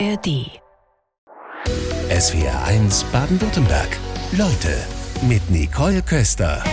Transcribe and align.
ARD. 0.00 0.50
SWR 2.10 2.64
1 2.64 3.04
Baden-Württemberg. 3.12 3.96
Leute 4.32 4.76
mit 5.28 5.48
Nicole 5.50 6.02
Köster. 6.02 6.64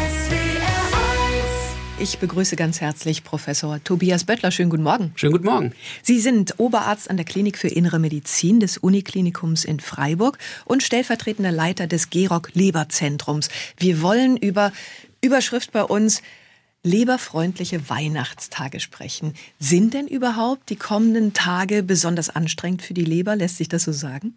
Ich 1.99 2.17
begrüße 2.17 2.55
ganz 2.55 2.81
herzlich 2.81 3.23
Professor 3.23 3.83
Tobias 3.83 4.23
Böttler. 4.23 4.49
Schönen 4.49 4.71
guten 4.71 4.81
Morgen. 4.81 5.11
Schönen 5.15 5.33
guten 5.33 5.45
Morgen. 5.45 5.73
Sie 6.01 6.19
sind 6.19 6.55
Oberarzt 6.57 7.11
an 7.11 7.17
der 7.17 7.25
Klinik 7.25 7.59
für 7.59 7.67
Innere 7.67 7.99
Medizin 7.99 8.59
des 8.59 8.79
Uniklinikums 8.79 9.65
in 9.65 9.79
Freiburg 9.79 10.39
und 10.65 10.81
stellvertretender 10.81 11.51
Leiter 11.51 11.85
des 11.85 12.09
Gerock-Leber-Zentrums. 12.09 13.49
Wir 13.77 14.01
wollen 14.01 14.35
über 14.35 14.71
Überschrift 15.21 15.71
bei 15.71 15.83
uns 15.83 16.23
leberfreundliche 16.83 17.89
Weihnachtstage 17.89 18.79
sprechen. 18.79 19.33
Sind 19.59 19.93
denn 19.93 20.07
überhaupt 20.07 20.69
die 20.69 20.75
kommenden 20.75 21.33
Tage 21.33 21.83
besonders 21.83 22.29
anstrengend 22.29 22.81
für 22.81 22.93
die 22.93 23.05
Leber? 23.05 23.35
Lässt 23.35 23.57
sich 23.57 23.69
das 23.69 23.83
so 23.83 23.91
sagen? 23.91 24.33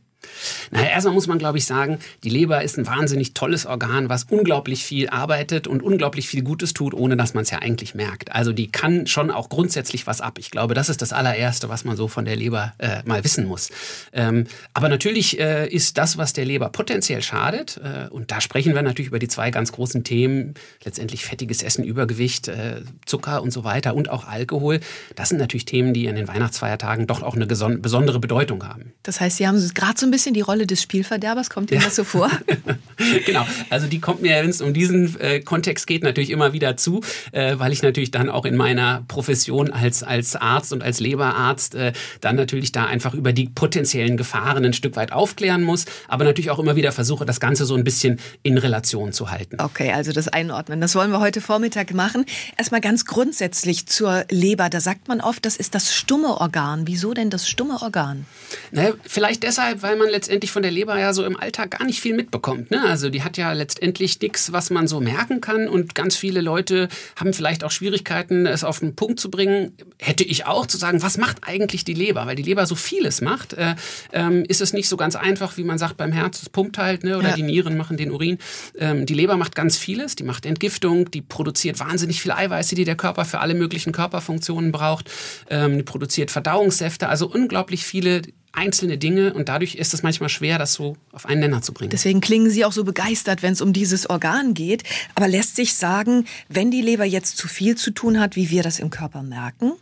Naja, 0.71 0.89
erstmal 0.89 1.15
muss 1.15 1.27
man, 1.27 1.39
glaube 1.39 1.59
ich, 1.59 1.67
sagen, 1.67 1.99
die 2.23 2.31
Leber 2.31 2.63
ist 2.63 2.79
ein 2.79 2.87
wahnsinnig 2.87 3.35
tolles 3.35 3.67
Organ, 3.67 4.09
was 4.09 4.25
unglaublich 4.25 4.85
viel 4.85 5.09
arbeitet 5.09 5.67
und 5.67 5.83
unglaublich 5.83 6.29
viel 6.29 6.43
Gutes 6.43 6.73
tut, 6.75 6.95
ohne 6.95 7.17
dass 7.17 7.35
man 7.35 7.43
es 7.43 7.51
ja 7.51 7.59
eigentlich 7.59 7.95
merkt. 7.95 8.33
Also 8.33 8.53
die 8.53 8.71
kann 8.71 9.07
schon 9.07 9.31
auch 9.31 9.49
grundsätzlich 9.49 10.07
was 10.07 10.21
ab. 10.21 10.39
Ich 10.39 10.51
glaube, 10.51 10.75
das 10.75 10.89
ist 10.89 11.03
das 11.03 11.13
allererste, 11.13 11.69
was 11.69 11.85
man 11.85 11.97
so 11.97 12.09
von 12.09 12.25
der 12.25 12.37
Leber 12.37 12.75
äh, 12.79 13.03
mal 13.05 13.25
wissen 13.25 13.47
muss. 13.47 13.71
Ähm, 14.13 14.47
aber 14.73 14.89
natürlich 14.89 15.39
äh, 15.39 15.69
ist 15.69 15.99
das, 15.99 16.19
was 16.19 16.33
der 16.33 16.45
Leber 16.45 16.69
potenziell 16.71 17.23
schadet, 17.23 17.81
äh, 17.83 18.09
und 18.11 18.31
da 18.31 18.41
sprechen 18.41 18.75
wir 18.75 18.83
natürlich 18.83 19.09
über 19.09 19.19
die 19.19 19.29
zwei 19.29 19.51
ganz 19.51 19.73
großen 19.73 20.05
Themen, 20.05 20.55
letztendlich 20.85 21.25
fettiges 21.25 21.63
Essen, 21.63 21.85
Übergewicht, 21.85 22.49
äh, 22.49 22.83
Zucker 23.07 23.43
und 23.43 23.53
so 23.53 23.65
weiter 23.65 23.95
und 23.95 24.11
auch 24.11 24.27
Alkohol. 24.27 24.81
Das 25.17 25.29
sind 25.29 25.39
natürlich 25.39 25.65
Themen, 25.65 25.95
die 25.95 26.07
in 26.07 26.17
den 26.17 26.29
Weihnachtsfeiertagen 26.29 27.07
doch 27.07 27.23
auch 27.23 27.35
eine 27.35 27.47
besondere 27.47 28.21
Bedeutung 28.21 28.67
haben. 28.67 28.93
Das 29.03 29.21
heißt, 29.21 29.37
Sie 29.37 29.47
haben 29.47 29.59
gerade 29.75 29.99
so 29.99 30.07
ein 30.07 30.11
bisschen 30.15 30.33
die 30.33 30.43
Rolle 30.43 30.67
des 30.67 30.81
Spielverderbers, 30.81 31.51
kommt 31.51 31.73
Ihnen 31.73 31.81
ja. 31.81 31.89
das 31.89 31.97
so 31.97 32.05
vor? 32.05 32.31
genau, 33.27 33.45
also 33.69 33.89
die 33.89 34.01
kommt 34.01 34.23
mir, 34.23 34.37
wenn 34.37 34.51
es 34.51 34.61
um 34.61 34.73
diesen 34.73 35.19
äh, 35.21 35.41
Kontext 35.41 35.89
geht, 35.89 36.05
natürlich 36.05 36.31
immer 36.31 36.53
wieder 36.53 36.77
zu, 36.77 37.01
äh, 37.33 37.59
weil 37.59 37.73
ich 37.73 37.83
natürlich 37.83 38.13
dann 38.13 38.31
auch 38.31 38.45
in 38.45 38.55
meiner 38.55 39.05
Profession 39.09 39.73
als, 39.73 40.05
als 40.05 40.37
Arzt 40.37 40.73
und 40.73 40.85
als 40.85 41.01
Leberarzt 41.01 41.75
äh, 41.75 41.93
dann 42.21 42.37
natürlich 42.37 42.71
da 42.71 42.87
einfach 42.87 43.13
über 43.15 43.33
die 43.33 43.49
potenziellen 43.49 44.17
Gefahren 44.17 44.65
ein 44.65 44.73
Stück 44.73 44.95
weit 44.95 45.11
aufklären 45.11 45.63
muss, 45.63 45.85
aber 46.07 46.23
natürlich 46.23 46.51
auch 46.51 46.61
immer 46.61 46.77
wieder 46.77 46.93
versuche, 46.93 47.27
das 47.27 47.41
Ganze 47.41 47.67
so 47.67 47.75
ein 47.75 47.83
bisschen 47.83 48.21
in 48.45 48.57
Relation 48.57 49.13
zu 49.13 49.33
halten. 49.33 49.57
Okay, 49.61 49.91
also 49.93 50.13
das 50.13 50.29
Einordnen, 50.29 50.81
das 50.81 50.95
wollen 50.95 51.11
wir 51.11 51.19
heute 51.19 51.41
Vormittag 51.41 51.93
machen. 51.93 52.25
Erstmal 52.57 52.81
ganz 52.81 53.05
grundsätzlich 53.05 53.87
zur 53.87 54.27
Leber, 54.31 54.71
da 54.71 54.81
sagt 54.81 55.09
man 55.09 55.21
oft, 55.21 55.45
das 55.45 55.57
ist 55.57 55.75
das 55.75 55.93
stumme 55.93 56.41
Organ. 56.41 56.87
Wieso 56.87 57.15
denn 57.15 57.31
das 57.31 57.49
stumme 57.49 57.83
Organ? 57.83 58.27
Naja, 58.71 58.93
vielleicht 59.03 59.43
deshalb, 59.43 59.83
weil 59.83 59.97
man 59.97 60.04
man 60.05 60.13
letztendlich 60.13 60.51
von 60.51 60.63
der 60.63 60.71
Leber 60.71 60.99
ja 60.99 61.13
so 61.13 61.25
im 61.25 61.39
Alltag 61.39 61.73
gar 61.73 61.85
nicht 61.85 62.01
viel 62.01 62.15
mitbekommt. 62.15 62.71
Ne? 62.71 62.83
Also 62.83 63.11
die 63.11 63.23
hat 63.23 63.37
ja 63.37 63.53
letztendlich 63.53 64.21
nichts, 64.21 64.53
was 64.53 64.71
man 64.71 64.87
so 64.87 65.01
merken 65.01 65.41
kann 65.41 65.69
und 65.69 65.95
ganz 65.95 66.17
viele 66.17 66.41
Leute 66.41 66.89
haben 67.17 67.33
vielleicht 67.33 67.65
auch 67.65 67.71
Schwierigkeiten, 67.71 68.47
es 68.47 68.65
auf 68.65 68.81
den 68.81 68.95
Punkt 68.95 69.19
zu 69.19 69.31
bringen. 69.31 69.73
Hätte 69.99 70.25
ich 70.25 70.47
auch 70.47 70.67
zu 70.67 70.77
sagen, 70.77 71.03
was 71.03 71.19
macht 71.19 71.39
eigentlich 71.43 71.85
die 71.85 71.95
Leber? 71.95 72.27
Weil 72.27 72.37
die 72.37 72.43
Leber 72.43 72.67
so 72.67 72.75
vieles 72.75 73.21
macht, 73.21 73.55
äh, 73.55 73.75
ähm, 74.13 74.45
ist 74.47 74.61
es 74.61 74.73
nicht 74.73 74.89
so 74.89 74.97
ganz 74.97 75.17
einfach, 75.17 75.57
wie 75.57 75.65
man 75.65 75.79
sagt 75.79 75.97
beim 75.97 76.13
Herz, 76.13 76.43
es 76.43 76.49
pumpt 76.49 76.79
halt 76.79 77.05
ne? 77.05 77.19
oder 77.19 77.31
ja. 77.31 77.35
die 77.35 77.43
Nieren 77.43 77.77
machen 77.77 77.97
den 77.97 78.11
Urin. 78.11 78.39
Ähm, 78.79 79.07
die 79.07 79.15
Leber 79.15 79.37
macht 79.37 79.55
ganz 79.55 79.77
vieles, 79.77 80.17
die 80.17 80.25
macht 80.25 80.47
Entgiftung, 80.47 81.11
die 81.11 81.23
produziert 81.23 81.81
wahnsinnig 81.81 82.21
viel 82.21 82.33
Eiweiße, 82.33 82.75
die 82.75 82.85
der 82.85 82.97
Körper 82.97 83.25
für 83.25 83.41
alle 83.41 83.55
möglichen 83.55 83.93
Körperfunktionen 83.93 84.73
braucht, 84.73 85.11
ähm, 85.51 85.79
die 85.79 85.83
produziert 85.83 86.31
Verdauungssäfte, 86.31 87.09
also 87.09 87.27
unglaublich 87.27 87.85
viele 87.85 88.23
einzelne 88.55 88.99
Dinge 88.99 89.35
und 89.35 89.49
dadurch 89.49 89.75
ist 89.75 89.95
es 89.95 90.03
manchmal 90.03 90.29
schwer, 90.29 90.59
das 90.59 90.73
so 90.75 90.97
auf 91.13 91.27
einen 91.27 91.41
Nenner 91.41 91.63
zu 91.63 91.73
bringen. 91.73 91.91
Deswegen 91.91 92.21
klingen 92.21 92.51
Sie 92.51 92.65
auch 92.65 92.73
so 92.73 92.85
begeistert, 92.85 93.43
wenn 93.43 93.53
es 93.53 93.61
um 93.61 93.73
dieses 93.73 94.09
Organ 94.09 94.55
geht. 94.55 94.85
Aber 95.15 95.29
lässt 95.29 95.57
sich 95.57 95.75
sagen, 95.75 96.27
wenn 96.49 96.71
die 96.71 96.83
Leber 96.83 97.05
jetzt 97.05 97.37
zu 97.37 97.49
viel 97.49 97.77
zu 97.77 97.91
tun 97.91 98.21
hat, 98.21 98.37
wie 98.37 98.51
wir 98.51 98.63
das 98.63 98.79
im 98.79 98.91
Körper 98.91 99.23
merken? 99.23 99.73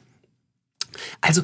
Also 1.20 1.42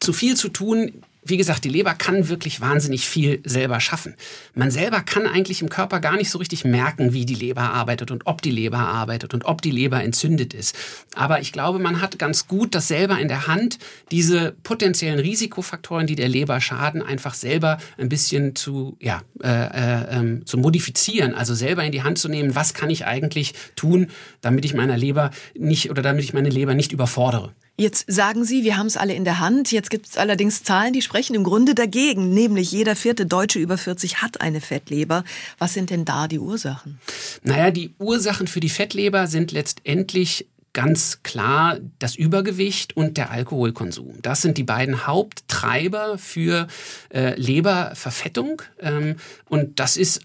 zu 0.00 0.12
viel 0.12 0.36
zu 0.36 0.48
tun 0.48 1.02
wie 1.28 1.36
gesagt, 1.36 1.64
die 1.64 1.68
Leber 1.68 1.94
kann 1.94 2.28
wirklich 2.28 2.60
wahnsinnig 2.60 3.08
viel 3.08 3.40
selber 3.44 3.80
schaffen. 3.80 4.14
Man 4.54 4.70
selber 4.70 5.00
kann 5.00 5.26
eigentlich 5.26 5.62
im 5.62 5.68
Körper 5.68 6.00
gar 6.00 6.16
nicht 6.16 6.30
so 6.30 6.38
richtig 6.38 6.64
merken, 6.64 7.12
wie 7.12 7.26
die 7.26 7.34
Leber 7.34 7.62
arbeitet 7.62 8.10
und 8.10 8.26
ob 8.26 8.42
die 8.42 8.50
Leber 8.50 8.78
arbeitet 8.78 9.34
und 9.34 9.44
ob 9.44 9.62
die 9.62 9.70
Leber 9.70 10.02
entzündet 10.02 10.54
ist. 10.54 10.76
Aber 11.14 11.40
ich 11.40 11.52
glaube, 11.52 11.78
man 11.78 12.00
hat 12.00 12.18
ganz 12.18 12.46
gut 12.46 12.74
das 12.74 12.88
selber 12.88 13.18
in 13.18 13.28
der 13.28 13.46
Hand, 13.46 13.78
diese 14.10 14.52
potenziellen 14.62 15.18
Risikofaktoren, 15.18 16.06
die 16.06 16.16
der 16.16 16.28
Leber 16.28 16.60
schaden, 16.60 17.02
einfach 17.02 17.34
selber 17.34 17.78
ein 17.98 18.08
bisschen 18.08 18.54
zu, 18.54 18.96
ja, 19.00 19.22
äh, 19.42 19.48
äh, 19.48 20.20
äh, 20.20 20.44
zu 20.44 20.58
modifizieren. 20.58 21.34
Also 21.34 21.54
selber 21.54 21.84
in 21.84 21.92
die 21.92 22.02
Hand 22.02 22.18
zu 22.18 22.28
nehmen, 22.28 22.54
was 22.54 22.74
kann 22.74 22.90
ich 22.90 23.06
eigentlich 23.06 23.54
tun, 23.74 24.08
damit 24.40 24.64
ich 24.64 24.74
meiner 24.74 24.96
Leber 24.96 25.30
nicht 25.58 25.90
oder 25.90 26.02
damit 26.02 26.24
ich 26.24 26.32
meine 26.32 26.50
Leber 26.50 26.74
nicht 26.74 26.92
überfordere. 26.92 27.52
Jetzt 27.78 28.10
sagen 28.10 28.44
Sie, 28.44 28.64
wir 28.64 28.78
haben 28.78 28.86
es 28.86 28.96
alle 28.96 29.12
in 29.12 29.24
der 29.24 29.38
Hand. 29.38 29.70
Jetzt 29.70 29.90
gibt 29.90 30.06
es 30.06 30.16
allerdings 30.16 30.62
Zahlen, 30.62 30.94
die 30.94 31.02
sprechen 31.02 31.34
im 31.34 31.44
Grunde 31.44 31.74
dagegen. 31.74 32.32
Nämlich 32.32 32.72
jeder 32.72 32.96
vierte 32.96 33.26
Deutsche 33.26 33.58
über 33.58 33.76
40 33.76 34.22
hat 34.22 34.40
eine 34.40 34.62
Fettleber. 34.62 35.24
Was 35.58 35.74
sind 35.74 35.90
denn 35.90 36.06
da 36.06 36.26
die 36.26 36.38
Ursachen? 36.38 36.98
Naja, 37.42 37.70
die 37.70 37.94
Ursachen 37.98 38.46
für 38.46 38.60
die 38.60 38.70
Fettleber 38.70 39.26
sind 39.26 39.52
letztendlich 39.52 40.46
ganz 40.76 41.22
klar 41.22 41.78
das 41.98 42.16
Übergewicht 42.16 42.96
und 42.96 43.16
der 43.16 43.30
Alkoholkonsum. 43.30 44.18
Das 44.20 44.42
sind 44.42 44.58
die 44.58 44.62
beiden 44.62 45.06
Haupttreiber 45.06 46.18
für 46.18 46.66
äh, 47.08 47.34
Leberverfettung. 47.40 48.60
Ähm, 48.80 49.16
und 49.48 49.80
das 49.80 49.96
ist 49.96 50.20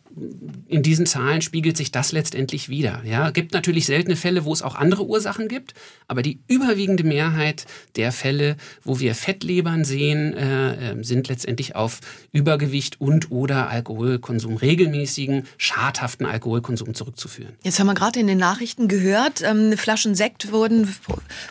in 0.68 0.84
diesen 0.84 1.06
Zahlen 1.06 1.42
spiegelt 1.42 1.78
sich 1.78 1.92
das 1.92 2.12
letztendlich 2.12 2.70
wieder. 2.70 3.02
Ja, 3.06 3.30
gibt 3.32 3.54
natürlich 3.54 3.86
seltene 3.86 4.16
Fälle, 4.16 4.46
wo 4.46 4.54
es 4.54 4.62
auch 4.62 4.76
andere 4.76 5.06
Ursachen 5.06 5.48
gibt, 5.48 5.74
aber 6.08 6.22
die 6.22 6.40
überwiegende 6.48 7.04
Mehrheit 7.04 7.66
der 7.96 8.12
Fälle, 8.12 8.58
wo 8.84 9.00
wir 9.00 9.16
Fettlebern 9.16 9.86
sehen, 9.86 10.34
äh, 10.34 10.92
ähm, 10.92 11.04
sind 11.04 11.28
letztendlich 11.28 11.76
auf 11.76 12.00
Übergewicht 12.32 13.00
und 13.00 13.32
oder 13.32 13.70
Alkoholkonsum, 13.70 14.58
regelmäßigen, 14.58 15.46
schadhaften 15.58 16.26
Alkoholkonsum 16.26 16.94
zurückzuführen. 16.94 17.54
Jetzt 17.64 17.80
haben 17.80 17.88
wir 17.88 17.94
gerade 17.94 18.20
in 18.20 18.28
den 18.28 18.38
Nachrichten 18.38 18.88
gehört, 18.88 19.42
ähm, 19.42 19.78
Flaschen 19.78 20.16
Sekt 20.16 20.52
wurden 20.52 20.94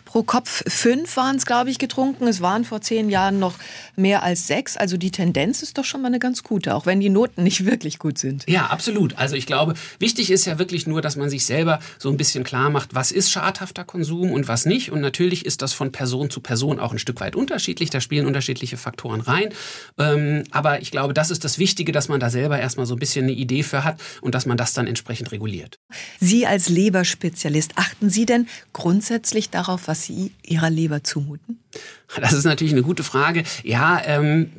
pro 0.05 0.23
Kopf 0.23 0.63
fünf 0.67 1.17
waren 1.17 1.35
es, 1.35 1.45
glaube 1.45 1.69
ich, 1.69 1.79
getrunken. 1.79 2.27
Es 2.27 2.41
waren 2.41 2.65
vor 2.65 2.81
zehn 2.81 3.09
Jahren 3.09 3.39
noch 3.39 3.55
mehr 3.95 4.23
als 4.23 4.47
sechs. 4.47 4.77
Also 4.77 4.97
die 4.97 5.11
Tendenz 5.11 5.61
ist 5.61 5.77
doch 5.77 5.85
schon 5.85 6.01
mal 6.01 6.07
eine 6.07 6.19
ganz 6.19 6.43
gute, 6.43 6.75
auch 6.75 6.85
wenn 6.85 6.99
die 6.99 7.09
Noten 7.09 7.43
nicht 7.43 7.65
wirklich 7.65 7.99
gut 7.99 8.17
sind. 8.17 8.47
Ja, 8.51 8.67
absolut. 8.67 9.17
Also 9.17 9.37
ich 9.37 9.45
glaube, 9.45 9.75
wichtig 9.99 10.29
ist 10.29 10.45
ja 10.45 10.59
wirklich 10.59 10.85
nur, 10.85 11.01
dass 11.01 11.15
man 11.15 11.29
sich 11.29 11.45
selber 11.45 11.79
so 11.97 12.09
ein 12.09 12.17
bisschen 12.17 12.43
klar 12.43 12.69
macht, 12.69 12.93
was 12.93 13.13
ist 13.13 13.31
schadhafter 13.31 13.85
Konsum 13.85 14.29
und 14.29 14.49
was 14.49 14.65
nicht. 14.65 14.91
Und 14.91 14.99
natürlich 14.99 15.45
ist 15.45 15.61
das 15.61 15.71
von 15.71 15.93
Person 15.93 16.29
zu 16.29 16.41
Person 16.41 16.77
auch 16.77 16.91
ein 16.91 16.99
Stück 16.99 17.21
weit 17.21 17.37
unterschiedlich. 17.37 17.91
Da 17.91 18.01
spielen 18.01 18.25
unterschiedliche 18.25 18.75
Faktoren 18.75 19.21
rein. 19.21 19.53
Ähm, 19.97 20.43
aber 20.51 20.81
ich 20.81 20.91
glaube, 20.91 21.13
das 21.13 21.31
ist 21.31 21.45
das 21.45 21.59
Wichtige, 21.59 21.93
dass 21.93 22.09
man 22.09 22.19
da 22.19 22.29
selber 22.29 22.59
erstmal 22.59 22.85
so 22.85 22.95
ein 22.95 22.99
bisschen 22.99 23.23
eine 23.23 23.31
Idee 23.31 23.63
für 23.63 23.85
hat 23.85 24.01
und 24.19 24.35
dass 24.35 24.45
man 24.45 24.57
das 24.57 24.73
dann 24.73 24.85
entsprechend 24.85 25.31
reguliert. 25.31 25.79
Sie 26.19 26.45
als 26.45 26.67
Leberspezialist, 26.67 27.77
achten 27.77 28.09
Sie 28.09 28.25
denn 28.25 28.49
grundsätzlich 28.73 29.49
darauf, 29.49 29.87
was 29.87 30.03
Sie 30.03 30.33
Ihrer 30.43 30.69
Leber 30.69 31.05
zumuten? 31.05 31.59
Das 32.19 32.33
ist 32.33 32.43
natürlich 32.43 32.73
eine 32.73 32.83
gute 32.83 33.03
Frage. 33.03 33.43
Ja, 33.63 34.01
ähm, 34.03 34.51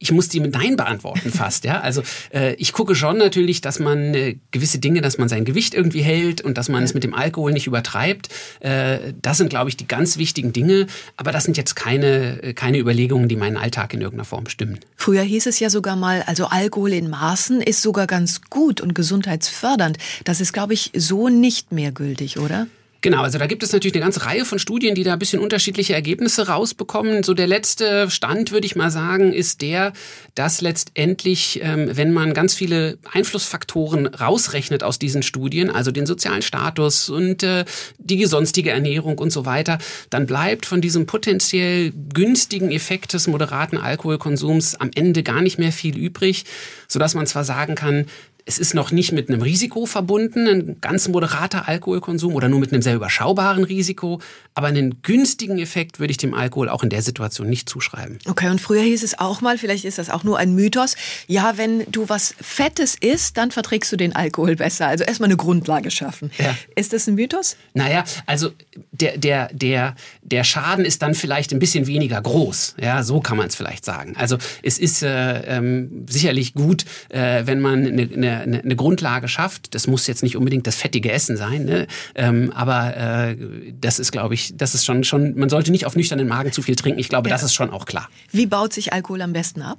ich 0.00 0.12
muss 0.12 0.28
die 0.28 0.38
mit 0.40 0.52
Nein 0.52 0.76
beantworten 0.76 1.32
fast, 1.32 1.64
ja. 1.64 1.80
Also 1.80 2.02
äh, 2.32 2.54
ich 2.54 2.72
gucke 2.72 2.94
schon 2.94 3.18
natürlich, 3.18 3.60
dass 3.60 3.80
man 3.80 4.14
äh, 4.14 4.36
gewisse 4.52 4.78
Dinge, 4.78 5.00
dass 5.00 5.18
man 5.18 5.28
sein 5.28 5.44
Gewicht 5.44 5.74
irgendwie 5.74 6.02
hält 6.02 6.40
und 6.40 6.56
dass 6.56 6.68
man 6.68 6.84
es 6.84 6.94
mit 6.94 7.02
dem 7.02 7.14
Alkohol 7.14 7.52
nicht 7.52 7.66
übertreibt. 7.66 8.28
Äh, 8.60 9.12
das 9.20 9.38
sind, 9.38 9.50
glaube 9.50 9.70
ich, 9.70 9.76
die 9.76 9.88
ganz 9.88 10.16
wichtigen 10.16 10.52
Dinge. 10.52 10.86
Aber 11.16 11.32
das 11.32 11.44
sind 11.44 11.56
jetzt 11.56 11.74
keine, 11.74 12.42
äh, 12.42 12.52
keine 12.54 12.78
Überlegungen, 12.78 13.28
die 13.28 13.36
meinen 13.36 13.56
Alltag 13.56 13.92
in 13.92 14.00
irgendeiner 14.00 14.24
Form 14.24 14.44
bestimmen. 14.44 14.78
Früher 14.96 15.22
hieß 15.22 15.46
es 15.46 15.58
ja 15.58 15.68
sogar 15.68 15.96
mal, 15.96 16.22
also 16.26 16.46
Alkohol 16.46 16.92
in 16.92 17.10
Maßen 17.10 17.60
ist 17.60 17.82
sogar 17.82 18.06
ganz 18.06 18.42
gut 18.42 18.80
und 18.80 18.94
gesundheitsfördernd. 18.94 19.98
Das 20.24 20.40
ist, 20.40 20.52
glaube 20.52 20.74
ich, 20.74 20.92
so 20.94 21.28
nicht 21.28 21.72
mehr 21.72 21.90
gültig, 21.90 22.38
oder? 22.38 22.68
Genau, 23.00 23.22
also 23.22 23.38
da 23.38 23.46
gibt 23.46 23.62
es 23.62 23.72
natürlich 23.72 23.94
eine 23.94 24.02
ganze 24.02 24.26
Reihe 24.26 24.44
von 24.44 24.58
Studien, 24.58 24.96
die 24.96 25.04
da 25.04 25.12
ein 25.12 25.20
bisschen 25.20 25.38
unterschiedliche 25.38 25.94
Ergebnisse 25.94 26.48
rausbekommen. 26.48 27.22
So 27.22 27.32
der 27.32 27.46
letzte 27.46 28.10
Stand, 28.10 28.50
würde 28.50 28.66
ich 28.66 28.74
mal 28.74 28.90
sagen, 28.90 29.32
ist 29.32 29.62
der, 29.62 29.92
dass 30.34 30.60
letztendlich, 30.62 31.60
ähm, 31.62 31.90
wenn 31.92 32.12
man 32.12 32.34
ganz 32.34 32.54
viele 32.54 32.98
Einflussfaktoren 33.12 34.06
rausrechnet 34.06 34.82
aus 34.82 34.98
diesen 34.98 35.22
Studien, 35.22 35.70
also 35.70 35.92
den 35.92 36.06
sozialen 36.06 36.42
Status 36.42 37.08
und 37.08 37.44
äh, 37.44 37.64
die 37.98 38.24
sonstige 38.26 38.70
Ernährung 38.70 39.18
und 39.18 39.30
so 39.30 39.46
weiter, 39.46 39.78
dann 40.10 40.26
bleibt 40.26 40.66
von 40.66 40.80
diesem 40.80 41.06
potenziell 41.06 41.92
günstigen 42.12 42.72
Effekt 42.72 43.12
des 43.12 43.28
moderaten 43.28 43.78
Alkoholkonsums 43.78 44.74
am 44.74 44.90
Ende 44.92 45.22
gar 45.22 45.40
nicht 45.40 45.58
mehr 45.58 45.70
viel 45.70 45.96
übrig, 45.96 46.46
sodass 46.88 47.14
man 47.14 47.28
zwar 47.28 47.44
sagen 47.44 47.76
kann, 47.76 48.06
es 48.48 48.58
ist 48.58 48.72
noch 48.72 48.92
nicht 48.92 49.12
mit 49.12 49.28
einem 49.28 49.42
Risiko 49.42 49.84
verbunden, 49.84 50.48
ein 50.48 50.80
ganz 50.80 51.06
moderater 51.06 51.68
Alkoholkonsum 51.68 52.34
oder 52.34 52.48
nur 52.48 52.60
mit 52.60 52.72
einem 52.72 52.80
sehr 52.80 52.94
überschaubaren 52.94 53.62
Risiko. 53.62 54.22
Aber 54.54 54.68
einen 54.68 55.02
günstigen 55.02 55.58
Effekt 55.58 56.00
würde 56.00 56.12
ich 56.12 56.16
dem 56.16 56.32
Alkohol 56.32 56.70
auch 56.70 56.82
in 56.82 56.88
der 56.88 57.02
Situation 57.02 57.50
nicht 57.50 57.68
zuschreiben. 57.68 58.18
Okay, 58.26 58.48
und 58.48 58.58
früher 58.58 58.80
hieß 58.80 59.02
es 59.02 59.18
auch 59.18 59.42
mal, 59.42 59.58
vielleicht 59.58 59.84
ist 59.84 59.98
das 59.98 60.08
auch 60.08 60.24
nur 60.24 60.38
ein 60.38 60.54
Mythos, 60.54 60.96
ja, 61.26 61.58
wenn 61.58 61.84
du 61.90 62.08
was 62.08 62.34
Fettes 62.40 62.96
isst, 62.98 63.36
dann 63.36 63.50
verträgst 63.50 63.92
du 63.92 63.96
den 63.96 64.16
Alkohol 64.16 64.56
besser. 64.56 64.86
Also 64.86 65.04
erstmal 65.04 65.28
eine 65.28 65.36
Grundlage 65.36 65.90
schaffen. 65.90 66.30
Ja. 66.38 66.56
Ist 66.74 66.94
das 66.94 67.06
ein 67.06 67.16
Mythos? 67.16 67.56
Naja, 67.74 68.04
also 68.24 68.50
der, 68.92 69.18
der, 69.18 69.50
der, 69.52 69.94
der 70.22 70.42
Schaden 70.42 70.86
ist 70.86 71.02
dann 71.02 71.14
vielleicht 71.14 71.52
ein 71.52 71.58
bisschen 71.58 71.86
weniger 71.86 72.22
groß. 72.22 72.76
Ja, 72.80 73.02
so 73.02 73.20
kann 73.20 73.36
man 73.36 73.48
es 73.48 73.56
vielleicht 73.56 73.84
sagen. 73.84 74.16
Also 74.16 74.38
es 74.62 74.78
ist 74.78 75.02
äh, 75.02 75.40
ähm, 75.42 76.06
sicherlich 76.08 76.54
gut, 76.54 76.86
äh, 77.10 77.42
wenn 77.44 77.60
man 77.60 77.86
eine, 77.86 78.02
eine, 78.02 78.37
eine 78.40 78.76
Grundlage 78.76 79.28
schafft. 79.28 79.74
Das 79.74 79.86
muss 79.86 80.06
jetzt 80.06 80.22
nicht 80.22 80.36
unbedingt 80.36 80.66
das 80.66 80.76
fettige 80.76 81.12
Essen 81.12 81.36
sein, 81.36 81.64
ne? 81.64 81.86
ähm, 82.14 82.52
aber 82.54 82.96
äh, 82.96 83.36
das 83.80 83.98
ist, 83.98 84.12
glaube 84.12 84.34
ich, 84.34 84.56
das 84.56 84.74
ist 84.74 84.84
schon, 84.84 85.04
schon, 85.04 85.36
man 85.36 85.48
sollte 85.48 85.70
nicht 85.70 85.86
auf 85.86 85.96
nüchternen 85.96 86.28
Magen 86.28 86.52
zu 86.52 86.62
viel 86.62 86.76
trinken. 86.76 86.98
Ich 86.98 87.08
glaube, 87.08 87.28
ja. 87.28 87.34
das 87.34 87.42
ist 87.42 87.54
schon 87.54 87.70
auch 87.70 87.86
klar. 87.86 88.08
Wie 88.30 88.46
baut 88.46 88.72
sich 88.72 88.92
Alkohol 88.92 89.22
am 89.22 89.32
besten 89.32 89.62
ab? 89.62 89.78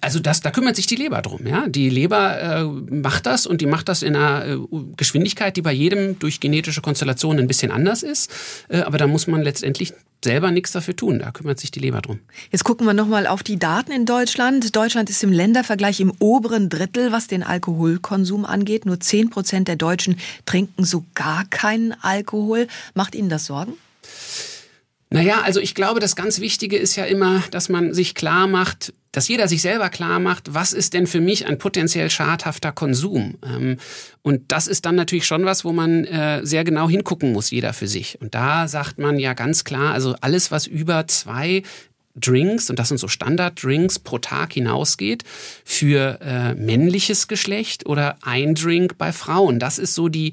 Also 0.00 0.20
das, 0.20 0.40
da 0.40 0.50
kümmert 0.50 0.76
sich 0.76 0.86
die 0.86 0.96
Leber 0.96 1.22
drum. 1.22 1.46
Ja? 1.46 1.68
Die 1.68 1.88
Leber 1.88 2.40
äh, 2.40 2.64
macht 2.64 3.26
das 3.26 3.46
und 3.46 3.60
die 3.60 3.66
macht 3.66 3.88
das 3.88 4.02
in 4.02 4.16
einer 4.16 4.46
äh, 4.46 4.58
Geschwindigkeit, 4.96 5.56
die 5.56 5.62
bei 5.62 5.72
jedem 5.72 6.18
durch 6.18 6.40
genetische 6.40 6.80
Konstellationen 6.80 7.44
ein 7.44 7.48
bisschen 7.48 7.70
anders 7.70 8.02
ist. 8.02 8.30
Äh, 8.68 8.80
aber 8.80 8.98
da 8.98 9.06
muss 9.06 9.26
man 9.26 9.42
letztendlich 9.42 9.92
selber 10.24 10.50
nichts 10.50 10.72
dafür 10.72 10.96
tun. 10.96 11.20
Da 11.20 11.30
kümmert 11.30 11.60
sich 11.60 11.70
die 11.70 11.80
Leber 11.80 12.02
drum. 12.02 12.20
Jetzt 12.50 12.64
gucken 12.64 12.86
wir 12.86 12.94
nochmal 12.94 13.26
auf 13.26 13.42
die 13.42 13.58
Daten 13.58 13.92
in 13.92 14.06
Deutschland. 14.06 14.74
Deutschland 14.74 15.10
ist 15.10 15.22
im 15.22 15.32
Ländervergleich 15.32 16.00
im 16.00 16.12
oberen 16.18 16.68
Drittel, 16.68 17.12
was 17.12 17.26
den 17.26 17.42
Alkoholkonsum 17.42 18.44
angeht. 18.44 18.86
Nur 18.86 18.98
10 18.98 19.30
Prozent 19.30 19.68
der 19.68 19.76
Deutschen 19.76 20.16
trinken 20.46 20.84
so 20.84 21.04
gar 21.14 21.44
keinen 21.44 21.92
Alkohol. 22.02 22.66
Macht 22.94 23.14
Ihnen 23.14 23.28
das 23.28 23.46
Sorgen? 23.46 23.74
Naja, 25.10 25.42
also 25.42 25.60
ich 25.60 25.74
glaube, 25.74 26.00
das 26.00 26.16
ganz 26.16 26.40
Wichtige 26.40 26.76
ist 26.76 26.96
ja 26.96 27.04
immer, 27.04 27.42
dass 27.50 27.68
man 27.68 27.94
sich 27.94 28.14
klar 28.14 28.48
macht, 28.48 28.92
dass 29.12 29.28
jeder 29.28 29.48
sich 29.48 29.62
selber 29.62 29.88
klar 29.88 30.18
macht, 30.18 30.52
was 30.52 30.72
ist 30.72 30.92
denn 30.92 31.06
für 31.06 31.20
mich 31.20 31.46
ein 31.46 31.58
potenziell 31.58 32.10
schadhafter 32.10 32.72
Konsum? 32.72 33.38
Ähm, 33.42 33.78
und 34.22 34.42
das 34.48 34.66
ist 34.66 34.84
dann 34.84 34.96
natürlich 34.96 35.26
schon 35.26 35.44
was, 35.44 35.64
wo 35.64 35.72
man 35.72 36.04
äh, 36.04 36.44
sehr 36.44 36.64
genau 36.64 36.88
hingucken 36.88 37.32
muss, 37.32 37.50
jeder 37.50 37.72
für 37.72 37.86
sich. 37.86 38.20
Und 38.20 38.34
da 38.34 38.68
sagt 38.68 38.98
man 38.98 39.18
ja 39.18 39.32
ganz 39.32 39.64
klar, 39.64 39.94
also 39.94 40.16
alles, 40.20 40.50
was 40.50 40.66
über 40.66 41.06
zwei 41.06 41.62
Drinks, 42.16 42.70
und 42.70 42.78
das 42.78 42.88
sind 42.88 42.98
so 42.98 43.08
Standard-Drinks, 43.08 43.98
pro 43.98 44.18
Tag 44.18 44.54
hinausgeht 44.54 45.22
für 45.64 46.18
äh, 46.22 46.54
männliches 46.54 47.28
Geschlecht 47.28 47.86
oder 47.86 48.16
ein 48.22 48.54
Drink 48.54 48.98
bei 48.98 49.12
Frauen. 49.12 49.58
Das 49.58 49.78
ist 49.78 49.94
so 49.94 50.08
die, 50.08 50.32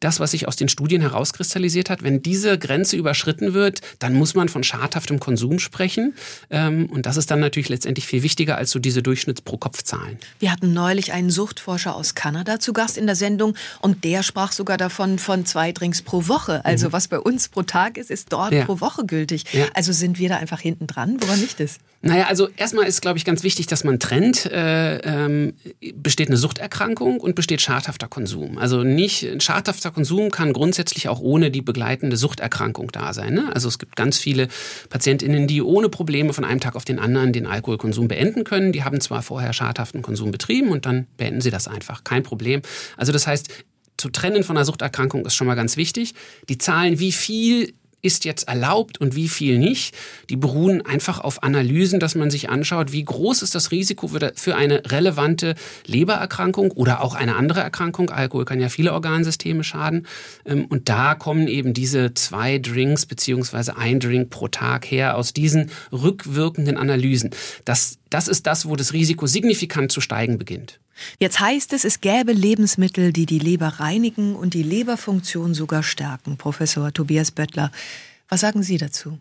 das, 0.00 0.20
was 0.20 0.32
sich 0.32 0.48
aus 0.48 0.56
den 0.56 0.68
Studien 0.68 1.00
herauskristallisiert 1.00 1.90
hat. 1.90 2.02
Wenn 2.02 2.22
diese 2.22 2.58
Grenze 2.58 2.96
überschritten 2.96 3.54
wird, 3.54 3.80
dann 3.98 4.14
muss 4.14 4.34
man 4.34 4.48
von 4.48 4.64
schadhaftem 4.64 5.20
Konsum 5.20 5.58
sprechen. 5.58 6.14
Ähm, 6.50 6.86
und 6.86 7.06
das 7.06 7.16
ist 7.16 7.30
dann 7.30 7.40
natürlich 7.40 7.68
letztendlich 7.68 8.06
viel 8.06 8.22
wichtiger 8.22 8.56
als 8.56 8.70
so 8.70 8.78
diese 8.78 9.02
Durchschnitts-Pro-Kopf-Zahlen. 9.02 10.18
Wir 10.38 10.50
hatten 10.50 10.72
neulich 10.72 11.12
einen 11.12 11.30
Suchtforscher 11.30 11.94
aus 11.94 12.14
Kanada 12.14 12.58
zu 12.58 12.72
Gast 12.72 12.98
in 12.98 13.06
der 13.06 13.16
Sendung 13.16 13.54
und 13.80 14.04
der 14.04 14.22
sprach 14.22 14.52
sogar 14.52 14.76
davon 14.76 15.18
von 15.18 15.46
zwei 15.46 15.72
Drinks 15.72 16.02
pro 16.02 16.26
Woche. 16.26 16.64
Also 16.64 16.88
mhm. 16.88 16.92
was 16.92 17.08
bei 17.08 17.20
uns 17.20 17.48
pro 17.48 17.62
Tag 17.62 17.96
ist, 17.96 18.10
ist 18.10 18.32
dort 18.32 18.52
ja. 18.52 18.64
pro 18.64 18.80
Woche 18.80 19.04
gültig. 19.04 19.44
Ja. 19.52 19.66
Also 19.74 19.92
sind 19.92 20.18
wir 20.18 20.28
da 20.28 20.36
einfach 20.36 20.60
hinten 20.60 20.86
dran 20.86 21.20
woran 21.20 21.40
liegt 21.40 21.60
es? 21.60 21.78
Naja, 22.02 22.26
also 22.28 22.48
erstmal 22.56 22.86
ist, 22.86 23.02
glaube 23.02 23.18
ich, 23.18 23.26
ganz 23.26 23.42
wichtig, 23.42 23.66
dass 23.66 23.84
man 23.84 23.98
trennt, 23.98 24.46
äh, 24.46 24.96
ähm, 24.98 25.52
besteht 25.94 26.28
eine 26.28 26.38
Suchterkrankung 26.38 27.20
und 27.20 27.34
besteht 27.34 27.60
schadhafter 27.60 28.08
Konsum. 28.08 28.56
Also 28.56 28.84
nicht, 28.84 29.42
schadhafter 29.42 29.89
Konsum 29.90 30.30
kann 30.30 30.52
grundsätzlich 30.52 31.08
auch 31.08 31.20
ohne 31.20 31.50
die 31.50 31.62
begleitende 31.62 32.16
Suchterkrankung 32.16 32.90
da 32.92 33.12
sein. 33.12 33.34
Ne? 33.34 33.50
Also 33.52 33.68
es 33.68 33.78
gibt 33.78 33.96
ganz 33.96 34.18
viele 34.18 34.48
PatientInnen, 34.88 35.46
die 35.46 35.62
ohne 35.62 35.88
Probleme 35.88 36.32
von 36.32 36.44
einem 36.44 36.60
Tag 36.60 36.76
auf 36.76 36.84
den 36.84 36.98
anderen 36.98 37.32
den 37.32 37.46
Alkoholkonsum 37.46 38.08
beenden 38.08 38.44
können. 38.44 38.72
Die 38.72 38.84
haben 38.84 39.00
zwar 39.00 39.22
vorher 39.22 39.52
schadhaften 39.52 40.02
Konsum 40.02 40.30
betrieben 40.30 40.68
und 40.68 40.86
dann 40.86 41.06
beenden 41.16 41.40
sie 41.40 41.50
das 41.50 41.68
einfach. 41.68 42.04
Kein 42.04 42.22
Problem. 42.22 42.62
Also 42.96 43.12
das 43.12 43.26
heißt, 43.26 43.48
zu 43.96 44.08
trennen 44.08 44.44
von 44.44 44.56
einer 44.56 44.64
Suchterkrankung 44.64 45.26
ist 45.26 45.34
schon 45.34 45.46
mal 45.46 45.54
ganz 45.54 45.76
wichtig. 45.76 46.14
Die 46.48 46.58
Zahlen, 46.58 46.98
wie 46.98 47.12
viel 47.12 47.74
ist 48.02 48.24
jetzt 48.24 48.48
erlaubt 48.48 49.00
und 49.00 49.14
wie 49.14 49.28
viel 49.28 49.58
nicht. 49.58 49.94
Die 50.28 50.36
beruhen 50.36 50.84
einfach 50.84 51.20
auf 51.20 51.42
Analysen, 51.42 52.00
dass 52.00 52.14
man 52.14 52.30
sich 52.30 52.48
anschaut, 52.48 52.92
wie 52.92 53.04
groß 53.04 53.42
ist 53.42 53.54
das 53.54 53.70
Risiko 53.70 54.10
für 54.34 54.56
eine 54.56 54.82
relevante 54.90 55.54
Lebererkrankung 55.86 56.70
oder 56.72 57.02
auch 57.02 57.14
eine 57.14 57.36
andere 57.36 57.60
Erkrankung. 57.60 58.10
Alkohol 58.10 58.44
kann 58.44 58.60
ja 58.60 58.68
viele 58.68 58.92
Organsysteme 58.92 59.64
schaden. 59.64 60.06
Ähm, 60.44 60.66
und 60.66 60.88
da 60.88 61.14
kommen 61.14 61.48
eben 61.48 61.74
diese 61.74 62.14
zwei 62.14 62.58
Drinks 62.58 63.06
beziehungsweise 63.06 63.76
ein 63.76 64.00
Drink 64.00 64.30
pro 64.30 64.48
Tag 64.48 64.90
her 64.90 65.16
aus 65.16 65.32
diesen 65.32 65.70
rückwirkenden 65.92 66.76
Analysen. 66.76 67.30
Das, 67.64 67.99
das 68.10 68.28
ist 68.28 68.46
das, 68.46 68.68
wo 68.68 68.76
das 68.76 68.92
Risiko 68.92 69.26
signifikant 69.26 69.90
zu 69.92 70.00
steigen 70.00 70.38
beginnt. 70.38 70.80
Jetzt 71.18 71.40
heißt 71.40 71.72
es, 71.72 71.84
es 71.84 72.00
gäbe 72.00 72.32
Lebensmittel, 72.32 73.12
die 73.12 73.26
die 73.26 73.38
Leber 73.38 73.68
reinigen 73.68 74.36
und 74.36 74.54
die 74.54 74.62
Leberfunktion 74.62 75.54
sogar 75.54 75.82
stärken. 75.82 76.36
Professor 76.36 76.92
Tobias 76.92 77.30
Böttler. 77.30 77.70
Was 78.28 78.40
sagen 78.40 78.62
Sie 78.62 78.76
dazu? 78.76 79.18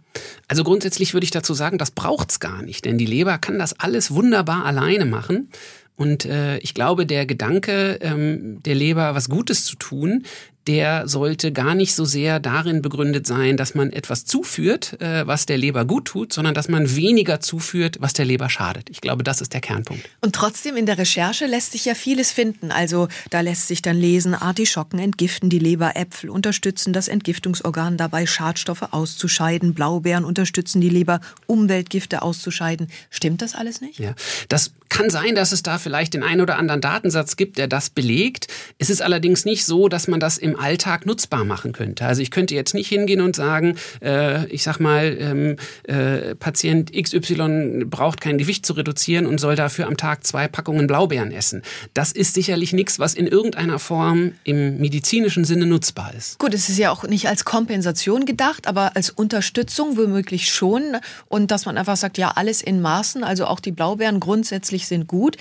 Also 0.47 0.63
grundsätzlich 0.63 1.13
würde 1.13 1.23
ich 1.23 1.31
dazu 1.31 1.53
sagen, 1.53 1.77
das 1.77 1.91
braucht's 1.91 2.39
gar 2.39 2.61
nicht, 2.61 2.85
denn 2.85 2.97
die 2.97 3.07
Leber 3.07 3.37
kann 3.37 3.57
das 3.57 3.79
alles 3.79 4.11
wunderbar 4.11 4.65
alleine 4.65 5.05
machen. 5.05 5.49
Und 5.95 6.25
äh, 6.25 6.59
ich 6.59 6.73
glaube, 6.73 7.05
der 7.05 7.25
Gedanke 7.25 7.99
ähm, 8.01 8.61
der 8.63 8.75
Leber, 8.75 9.15
was 9.15 9.27
Gutes 9.27 9.65
zu 9.65 9.75
tun, 9.75 10.23
der 10.69 11.07
sollte 11.07 11.51
gar 11.51 11.73
nicht 11.73 11.95
so 11.95 12.05
sehr 12.05 12.39
darin 12.39 12.83
begründet 12.83 13.25
sein, 13.25 13.57
dass 13.57 13.73
man 13.73 13.91
etwas 13.91 14.25
zuführt, 14.25 15.01
äh, 15.01 15.25
was 15.25 15.47
der 15.47 15.57
Leber 15.57 15.83
gut 15.83 16.05
tut, 16.05 16.31
sondern 16.31 16.53
dass 16.53 16.69
man 16.69 16.95
weniger 16.95 17.39
zuführt, 17.39 17.97
was 18.01 18.13
der 18.13 18.25
Leber 18.25 18.51
schadet. 18.51 18.87
Ich 18.91 19.01
glaube, 19.01 19.23
das 19.23 19.41
ist 19.41 19.55
der 19.55 19.61
Kernpunkt. 19.61 20.07
Und 20.21 20.35
trotzdem 20.35 20.77
in 20.77 20.85
der 20.85 20.99
Recherche 20.99 21.47
lässt 21.47 21.71
sich 21.71 21.85
ja 21.85 21.95
vieles 21.95 22.31
finden. 22.31 22.71
Also 22.71 23.07
da 23.31 23.41
lässt 23.41 23.67
sich 23.67 23.81
dann 23.81 23.97
lesen, 23.97 24.35
Artischocken 24.35 24.99
entgiften 24.99 25.49
die 25.49 25.57
Leber, 25.57 25.95
Äpfel 25.95 26.29
unterstützen 26.29 26.93
das 26.93 27.07
Entgiftungsorgan 27.07 27.97
dabei, 27.97 28.27
Schadstoffe 28.27 28.93
auszuscheiden, 28.93 29.73
Blaubeeren 29.73 30.23
unterstützen 30.23 30.81
die 30.81 30.89
Leber, 30.89 31.19
Umweltgifte 31.47 32.21
auszuscheiden. 32.21 32.89
Stimmt 33.09 33.41
das 33.41 33.55
alles 33.55 33.81
nicht? 33.81 33.97
Ja, 33.97 34.13
das 34.49 34.71
kann 34.89 35.09
sein, 35.09 35.35
dass 35.35 35.51
es 35.51 35.63
da 35.63 35.77
vielleicht 35.77 36.15
den 36.15 36.23
einen 36.23 36.41
oder 36.41 36.57
anderen 36.57 36.81
Datensatz 36.81 37.37
gibt, 37.37 37.57
der 37.57 37.67
das 37.67 37.89
belegt. 37.89 38.47
Es 38.79 38.89
ist 38.89 39.01
allerdings 39.01 39.45
nicht 39.45 39.65
so, 39.65 39.87
dass 39.87 40.07
man 40.07 40.19
das 40.19 40.37
im 40.37 40.58
Alltag 40.59 41.05
nutzbar 41.05 41.45
machen 41.45 41.71
könnte. 41.71 42.05
Also 42.05 42.21
ich 42.21 42.31
könnte 42.31 42.55
jetzt 42.55 42.73
nicht 42.73 42.87
hingehen 42.87 43.21
und 43.21 43.35
sagen, 43.35 43.75
äh, 44.01 44.45
ich 44.47 44.63
sag 44.63 44.79
mal, 44.79 45.17
ähm, 45.19 45.55
äh, 45.83 46.35
Patient 46.35 46.91
XY 46.93 47.85
braucht 47.85 48.21
kein 48.21 48.37
Gewicht 48.37 48.65
zu 48.65 48.73
reduzieren 48.73 49.25
und 49.25 49.39
soll 49.39 49.55
dafür 49.55 49.87
am 49.87 49.97
Tag 49.97 50.25
zwei 50.25 50.47
Packungen 50.47 50.87
Blaubeeren 50.87 51.31
essen. 51.31 51.61
Das 51.93 52.11
ist 52.11 52.33
sicherlich 52.33 52.73
nichts, 52.73 52.99
was 52.99 53.13
in 53.13 53.27
irgendeiner 53.27 53.79
Form 53.79 54.33
im 54.43 54.77
medizinischen 54.79 55.45
Sinne 55.45 55.65
nutzbar 55.65 56.13
ist. 56.17 56.39
Gut, 56.39 56.53
es 56.53 56.69
ist 56.69 56.77
ja 56.77 56.91
auch 56.91 57.03
nicht 57.03 57.27
als 57.27 57.45
Kompensation 57.45 58.25
gedacht, 58.25 58.67
aber 58.67 58.95
als 58.95 59.09
Unterstützung 59.09 59.97
womöglich 59.97 60.51
schon. 60.51 60.97
Und 61.27 61.51
dass 61.51 61.65
man 61.65 61.77
einfach 61.77 61.97
sagt, 61.97 62.17
ja, 62.17 62.31
alles 62.35 62.61
in 62.61 62.81
Maßen, 62.81 63.23
also 63.23 63.45
auch 63.45 63.59
die 63.59 63.71
Blaubeeren 63.71 64.19
grundsätzlich 64.19 64.87
sind 64.87 65.07
gut. 65.07 65.37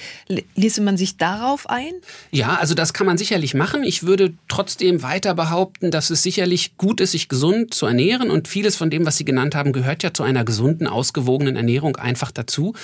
Ließe 0.54 0.80
man 0.80 0.96
sich 0.96 1.16
darauf 1.16 1.68
ein? 1.68 1.92
Ja, 2.30 2.56
also 2.56 2.74
das 2.74 2.92
kann 2.92 3.06
man 3.06 3.18
sicherlich 3.18 3.54
machen. 3.54 3.82
Ich 3.82 4.02
würde 4.02 4.34
trotzdem 4.48 5.02
weiter 5.08 5.34
behaupten, 5.34 5.90
dass 5.90 6.10
es 6.10 6.22
sicherlich 6.22 6.76
gut 6.76 7.00
ist, 7.00 7.12
sich 7.12 7.28
gesund 7.28 7.72
zu 7.72 7.86
ernähren 7.86 8.30
und 8.30 8.46
vieles 8.46 8.76
von 8.76 8.90
dem, 8.90 9.06
was 9.06 9.16
Sie 9.16 9.24
genannt 9.24 9.54
haben, 9.54 9.72
gehört 9.72 10.02
ja 10.02 10.12
zu 10.12 10.22
einer 10.22 10.44
gesunden, 10.44 10.86
ausgewogenen 10.86 11.56
Ernährung 11.56 11.96
einfach 11.96 12.30
dazu. 12.30 12.74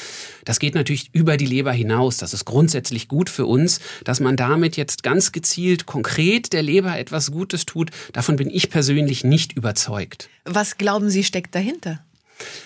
Das 0.47 0.59
geht 0.59 0.75
natürlich 0.75 1.11
über 1.13 1.37
die 1.37 1.45
Leber 1.45 1.73
hinaus. 1.73 2.17
Das 2.17 2.33
ist 2.33 2.47
grundsätzlich 2.47 3.09
gut 3.09 3.29
für 3.29 3.45
uns, 3.45 3.81
dass 4.05 4.21
man 4.21 4.37
damit 4.37 4.79
jetzt 4.79 5.03
ganz 5.03 5.33
gezielt 5.33 5.85
konkret 5.85 6.55
der 6.55 6.63
Leber 6.63 6.99
etwas 6.99 7.31
Gutes 7.31 7.67
tut. 7.67 7.91
Davon 8.15 8.37
bin 8.37 8.49
ich 8.49 8.71
persönlich 8.71 9.23
nicht 9.23 9.53
überzeugt. 9.53 10.31
Was 10.47 10.79
glauben 10.79 11.11
Sie 11.11 11.25
steckt 11.25 11.55
dahinter? 11.55 12.01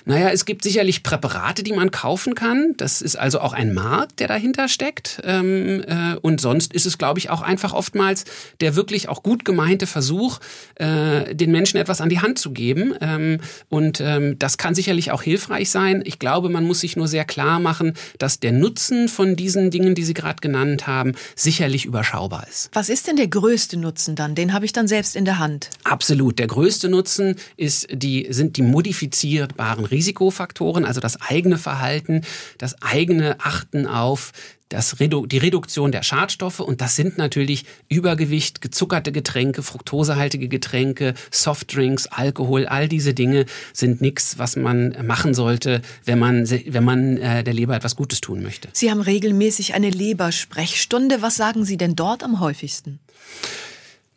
Naja, 0.05 0.31
es 0.31 0.45
gibt 0.45 0.63
sicherlich 0.63 1.03
Präparate, 1.03 1.63
die 1.63 1.73
man 1.73 1.91
kaufen 1.91 2.35
kann. 2.35 2.75
Das 2.77 3.03
ist 3.03 3.17
also 3.17 3.41
auch 3.41 3.53
ein 3.53 3.75
Markt, 3.75 4.21
der 4.21 4.29
dahinter 4.29 4.69
steckt. 4.69 5.21
Ähm, 5.25 5.85
äh, 5.87 6.17
und 6.23 6.41
sonst 6.41 6.73
ist 6.73 6.87
es, 6.87 6.99
glaube 6.99 7.19
ich, 7.19 7.31
auch 7.31 7.43
einfach 7.43 7.73
oftmals 7.73 8.25
der 8.61 8.75
wirklich 8.75 9.09
auch 9.09 9.23
gut 9.23 9.45
gemeinte 9.45 9.87
Versuch, 9.87 10.41
äh, 10.77 11.35
den 11.35 11.53
Menschen 11.53 11.77
etwas 11.77 12.01
an 12.01 12.09
die 12.09 12.21
Hand 12.21 12.39
zu 12.39 12.53
geben. 12.53 12.95
Ähm, 13.01 13.41
und 13.69 14.01
ähm, 14.01 14.39
das 14.39 14.59
kann 14.59 14.75
sicherlich 14.75 15.11
auch 15.11 15.23
hilfreich 15.23 15.71
sein. 15.71 16.03
Ich 16.05 16.19
glaube, 16.19 16.49
man 16.49 16.65
muss 16.65 16.81
sich 16.81 16.97
nur 16.97 17.09
sehr 17.09 17.25
klar 17.25 17.61
machen, 17.61 17.95
dass 18.19 18.41
der 18.41 18.53
Nutzen 18.53 19.09
von 19.09 19.37
diesen 19.37 19.71
Dingen, 19.71 19.95
die 19.95 20.05
Sie 20.05 20.15
gerade 20.15 20.41
genannt 20.41 20.87
haben, 20.87 21.13
sicherlich 21.37 21.85
überschaubar 21.85 22.47
ist. 22.49 22.71
Was 22.73 22.89
ist 22.89 23.07
denn 23.07 23.17
der 23.17 23.29
größte 23.29 23.77
Nutzen 23.77 24.17
dann? 24.17 24.35
Den 24.35 24.53
habe 24.53 24.65
ich 24.65 24.73
dann 24.73 24.89
selbst 24.89 25.17
in 25.17 25.25
der 25.25 25.39
Hand. 25.39 25.71
Absolut. 25.85 26.39
Der 26.39 26.47
größte 26.47 26.89
Nutzen 26.89 27.37
ist 27.57 27.89
die, 27.93 28.29
sind 28.31 28.57
die 28.57 28.63
modifizierbaren 28.63 29.58
Risiken 29.59 30.09
Risikofaktoren, 30.09 30.85
also 30.85 31.01
das 31.01 31.21
eigene 31.21 31.59
Verhalten, 31.59 32.23
das 32.57 32.81
eigene 32.83 33.37
Achten 33.41 33.87
auf 33.87 34.33
das 34.69 35.01
Redu 35.01 35.27
die 35.27 35.39
Reduktion 35.39 35.93
der 35.93 36.03
Schadstoffe 36.03 36.61
und 36.61 36.81
das 36.81 36.95
sind 36.95 37.17
natürlich 37.17 37.65
Übergewicht, 37.89 38.61
gezuckerte 38.61 39.13
Getränke, 39.13 39.63
fruktosehaltige 39.63 40.49
Getränke, 40.49 41.15
Softdrinks, 41.31 42.07
Alkohol, 42.07 42.67
all 42.67 42.89
diese 42.89 43.15
Dinge 43.15 43.47
sind 43.73 44.01
nichts, 44.01 44.39
was 44.39 44.57
man 44.57 44.95
machen 45.07 45.33
sollte, 45.33 45.81
wenn 46.05 46.19
man, 46.19 46.49
wenn 46.51 46.85
man 46.85 47.17
äh, 47.17 47.43
der 47.45 47.55
Leber 47.55 47.77
etwas 47.77 47.97
Gutes 47.97 48.21
tun 48.21 48.43
möchte. 48.43 48.69
Sie 48.73 48.91
haben 48.91 49.01
regelmäßig 49.01 49.75
eine 49.75 49.91
Lebersprechstunde. 49.91 51.23
Was 51.23 51.37
sagen 51.37 51.65
Sie 51.65 51.79
denn 51.79 51.97
dort 51.97 52.23
am 52.23 52.41
häufigsten? 52.41 53.01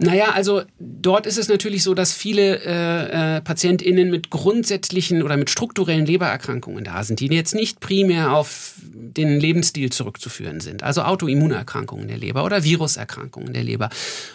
Naja, 0.03 0.31
also 0.31 0.63
dort 0.79 1.27
ist 1.27 1.37
es 1.37 1.47
natürlich 1.47 1.83
so, 1.83 1.93
dass 1.93 2.11
viele 2.11 2.59
äh, 2.65 3.37
äh, 3.37 3.41
PatientInnen 3.41 4.09
mit 4.09 4.31
grundsätzlichen 4.31 5.21
oder 5.21 5.37
mit 5.37 5.51
strukturellen 5.51 6.07
Lebererkrankungen 6.07 6.83
da 6.83 7.03
sind, 7.03 7.19
die 7.19 7.27
jetzt 7.27 7.53
nicht 7.53 7.79
primär 7.79 8.33
auf 8.33 8.73
den 8.81 9.39
Lebensstil 9.39 9.91
zurückzuführen 9.91 10.59
sind. 10.59 10.81
Also 10.81 11.03
Autoimmunerkrankungen 11.03 12.07
der 12.07 12.17
Leber 12.17 12.45
oder 12.45 12.63
Viruserkrankungen 12.63 13.53
der 13.53 13.63
Leber. 13.63 13.89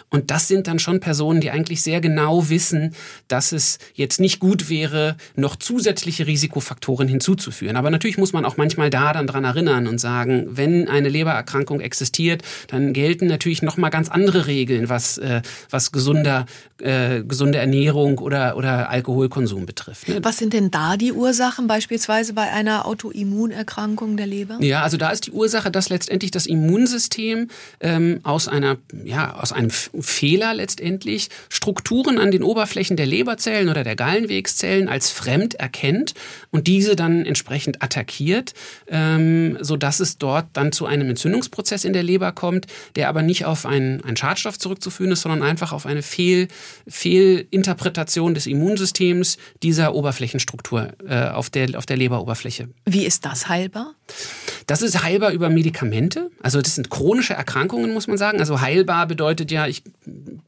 Und 0.09 0.31
das 0.31 0.47
sind 0.47 0.67
dann 0.67 0.79
schon 0.79 1.01
Personen, 1.01 1.41
die 1.41 1.51
eigentlich 1.51 1.81
sehr 1.81 1.99
genau 1.99 2.47
wissen, 2.47 2.95
dass 3.27 3.51
es 3.51 3.77
jetzt 3.93 4.21
nicht 4.21 4.39
gut 4.39 4.69
wäre, 4.69 5.17
noch 5.35 5.57
zusätzliche 5.57 6.27
Risikofaktoren 6.27 7.09
hinzuzuführen. 7.09 7.75
Aber 7.75 7.89
natürlich 7.89 8.17
muss 8.17 8.31
man 8.31 8.45
auch 8.45 8.55
manchmal 8.55 8.89
da 8.89 9.11
dann 9.11 9.27
dran 9.27 9.43
erinnern 9.43 9.87
und 9.87 9.99
sagen, 9.99 10.47
wenn 10.47 10.87
eine 10.87 11.09
Lebererkrankung 11.09 11.81
existiert, 11.81 12.41
dann 12.67 12.93
gelten 12.93 13.27
natürlich 13.27 13.61
noch 13.63 13.75
mal 13.75 13.89
ganz 13.89 14.07
andere 14.07 14.47
Regeln, 14.47 14.87
was 14.87 15.17
äh, 15.17 15.41
was 15.69 15.91
gesunder, 15.91 16.45
äh, 16.81 17.23
gesunde 17.23 17.57
Ernährung 17.57 18.17
oder, 18.19 18.57
oder 18.57 18.89
Alkoholkonsum 18.89 19.65
betrifft. 19.65 20.07
Ne? 20.07 20.19
Was 20.21 20.37
sind 20.37 20.53
denn 20.53 20.71
da 20.71 20.97
die 20.97 21.11
Ursachen, 21.11 21.67
beispielsweise 21.67 22.33
bei 22.33 22.51
einer 22.51 22.85
Autoimmunerkrankung 22.85 24.17
der 24.17 24.27
Leber? 24.27 24.57
Ja, 24.61 24.83
also 24.83 24.97
da 24.97 25.09
ist 25.09 25.27
die 25.27 25.31
Ursache, 25.31 25.71
dass 25.71 25.89
letztendlich 25.89 26.31
das 26.31 26.45
Immunsystem 26.45 27.49
ähm, 27.79 28.19
aus 28.23 28.47
einer, 28.47 28.77
ja, 29.03 29.35
aus 29.35 29.51
einem 29.51 29.69
Fehler 29.69 30.53
letztendlich 30.53 31.29
Strukturen 31.49 32.19
an 32.19 32.31
den 32.31 32.43
Oberflächen 32.43 32.97
der 32.97 33.05
Leberzellen 33.05 33.69
oder 33.69 33.83
der 33.83 33.95
Gallenwegszellen 33.95 34.87
als 34.87 35.09
fremd 35.09 35.55
erkennt 35.55 36.13
und 36.51 36.67
diese 36.67 36.95
dann 36.95 37.25
entsprechend 37.25 37.81
attackiert, 37.81 38.53
ähm, 38.87 39.57
sodass 39.61 39.99
es 39.99 40.17
dort 40.17 40.45
dann 40.53 40.71
zu 40.71 40.85
einem 40.85 41.09
Entzündungsprozess 41.09 41.85
in 41.85 41.93
der 41.93 42.03
Leber 42.03 42.31
kommt, 42.31 42.67
der 42.95 43.09
aber 43.09 43.21
nicht 43.21 43.45
auf 43.45 43.65
einen, 43.65 44.03
einen 44.03 44.17
Schadstoff 44.17 44.57
zurückzuführen 44.59 45.11
ist, 45.11 45.21
sondern 45.21 45.41
einfach 45.47 45.71
auf 45.71 45.85
eine 45.85 46.01
Fehl, 46.01 46.47
Fehlinterpretation 46.87 48.33
des 48.33 48.47
Immunsystems 48.47 49.37
dieser 49.63 49.95
Oberflächenstruktur 49.95 50.93
äh, 51.07 51.29
auf, 51.29 51.49
der, 51.49 51.77
auf 51.77 51.85
der 51.85 51.97
Leberoberfläche. 51.97 52.69
Wie 52.85 53.05
ist 53.05 53.25
das 53.25 53.49
heilbar? 53.49 53.95
Das 54.67 54.81
ist 54.81 55.01
heilbar 55.03 55.31
über 55.31 55.49
Medikamente. 55.49 56.29
Also 56.41 56.61
das 56.61 56.75
sind 56.75 56.89
chronische 56.89 57.33
Erkrankungen, 57.33 57.93
muss 57.93 58.07
man 58.07 58.17
sagen. 58.17 58.39
Also 58.39 58.59
heilbar 58.59 59.07
bedeutet 59.07 59.49
ja, 59.51 59.67
ich 59.67 59.83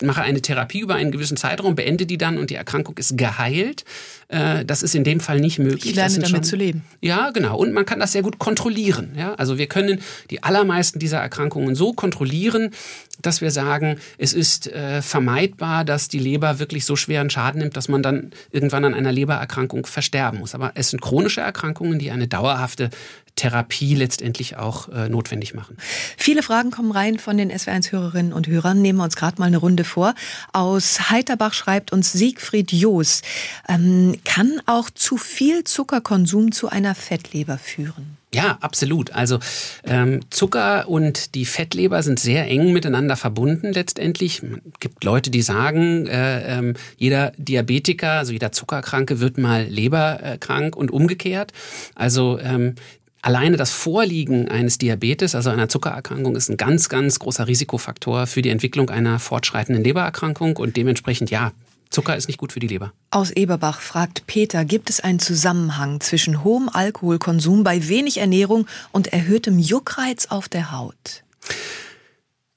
mache 0.01 0.21
eine 0.21 0.41
Therapie 0.41 0.79
über 0.79 0.95
einen 0.95 1.11
gewissen 1.11 1.37
Zeitraum, 1.37 1.75
beende 1.75 2.05
die 2.05 2.17
dann 2.17 2.37
und 2.37 2.49
die 2.49 2.55
Erkrankung 2.55 2.97
ist 2.97 3.17
geheilt. 3.17 3.85
Äh, 4.27 4.65
das 4.65 4.83
ist 4.83 4.93
in 4.93 5.03
dem 5.03 5.19
Fall 5.19 5.39
nicht 5.39 5.59
möglich. 5.59 5.87
Ich 5.87 5.95
lerne 5.95 6.15
damit 6.15 6.29
schon, 6.29 6.43
zu 6.43 6.55
leben. 6.55 6.83
Ja, 7.01 7.31
genau. 7.31 7.57
Und 7.57 7.73
man 7.73 7.85
kann 7.85 7.99
das 7.99 8.11
sehr 8.11 8.21
gut 8.21 8.39
kontrollieren. 8.39 9.13
Ja? 9.17 9.35
Also 9.35 9.57
wir 9.57 9.67
können 9.67 10.01
die 10.29 10.43
allermeisten 10.43 10.99
dieser 10.99 11.19
Erkrankungen 11.19 11.75
so 11.75 11.93
kontrollieren, 11.93 12.71
dass 13.21 13.41
wir 13.41 13.51
sagen, 13.51 13.97
es 14.17 14.33
ist 14.33 14.67
äh, 14.67 15.01
vermeidbar, 15.01 15.83
dass 15.83 16.07
die 16.07 16.19
Leber 16.19 16.59
wirklich 16.59 16.85
so 16.85 16.95
schweren 16.95 17.29
Schaden 17.29 17.61
nimmt, 17.61 17.75
dass 17.75 17.89
man 17.89 18.03
dann 18.03 18.31
irgendwann 18.51 18.85
an 18.85 18.93
einer 18.93 19.11
Lebererkrankung 19.11 19.85
versterben 19.85 20.39
muss. 20.39 20.55
Aber 20.55 20.71
es 20.75 20.89
sind 20.89 21.01
chronische 21.01 21.41
Erkrankungen, 21.41 21.99
die 21.99 22.11
eine 22.11 22.27
dauerhafte 22.27 22.89
Therapie 23.39 23.95
letztendlich 23.95 24.57
auch 24.57 24.89
äh, 24.89 25.07
notwendig 25.07 25.53
machen. 25.53 25.77
Viele 26.17 26.43
Fragen 26.43 26.71
kommen 26.71 26.91
rein 26.91 27.19
von 27.19 27.37
den 27.37 27.51
SW1-Hörerinnen 27.51 28.33
und 28.33 28.47
Hörern. 28.47 28.81
Nehmen 28.81 28.99
wir 28.99 29.05
uns 29.05 29.15
gerade 29.15 29.39
mal 29.39 29.45
eine 29.45 29.57
Runde 29.57 29.85
vor. 29.85 30.13
Aus 30.51 31.09
Heiterbach 31.09 31.53
schreibt 31.53 31.93
uns 31.93 32.11
Siegfried 32.11 32.73
Joos, 32.73 33.21
ähm, 33.69 34.17
kann 34.25 34.61
auch 34.65 34.89
zu 34.89 35.15
viel 35.15 35.63
Zuckerkonsum 35.63 36.51
zu 36.51 36.67
einer 36.67 36.95
Fettleber 36.95 37.57
führen? 37.57 38.19
Ja, 38.31 38.59
absolut. 38.61 39.11
Also 39.11 39.39
ähm, 39.83 40.19
Zucker 40.29 40.87
und 40.87 41.33
die 41.33 41.45
Fettleber 41.45 42.03
sind 42.03 42.19
sehr 42.19 42.47
eng 42.47 42.73
miteinander 42.73 43.15
verbunden 43.15 43.73
letztendlich. 43.73 44.43
Es 44.43 44.79
gibt 44.79 45.03
Leute, 45.03 45.31
die 45.31 45.41
sagen, 45.41 46.05
äh, 46.05 46.59
äh, 46.59 46.73
jeder 46.97 47.31
Diabetiker, 47.37 48.11
also 48.11 48.31
jeder 48.31 48.51
Zuckerkranke 48.51 49.19
wird 49.19 49.39
mal 49.39 49.63
leberkrank 49.63 50.75
und 50.75 50.91
umgekehrt. 50.91 51.53
Also 51.95 52.37
ähm, 52.39 52.75
Alleine 53.21 53.57
das 53.57 53.71
Vorliegen 53.71 54.47
eines 54.47 54.77
Diabetes, 54.77 55.35
also 55.35 55.49
einer 55.49 55.67
Zuckererkrankung, 55.67 56.35
ist 56.35 56.49
ein 56.49 56.57
ganz, 56.57 56.87
ganz 56.87 57.19
großer 57.19 57.47
Risikofaktor 57.47 58.27
für 58.27 58.41
die 58.41 58.49
Entwicklung 58.49 58.89
einer 58.89 59.19
fortschreitenden 59.19 59.83
Lebererkrankung 59.83 60.55
und 60.55 60.77
dementsprechend 60.77 61.29
ja, 61.29 61.51
Zucker 61.89 62.15
ist 62.15 62.27
nicht 62.27 62.37
gut 62.37 62.53
für 62.53 62.59
die 62.59 62.67
Leber. 62.67 62.93
Aus 63.11 63.31
Eberbach 63.31 63.81
fragt 63.81 64.27
Peter, 64.27 64.63
gibt 64.63 64.89
es 64.89 64.99
einen 64.99 65.19
Zusammenhang 65.19 65.99
zwischen 66.01 66.43
hohem 66.43 66.69
Alkoholkonsum 66.69 67.63
bei 67.63 67.87
wenig 67.89 68.19
Ernährung 68.19 68.67
und 68.91 69.07
erhöhtem 69.07 69.59
Juckreiz 69.59 70.27
auf 70.27 70.47
der 70.47 70.71
Haut? 70.71 71.23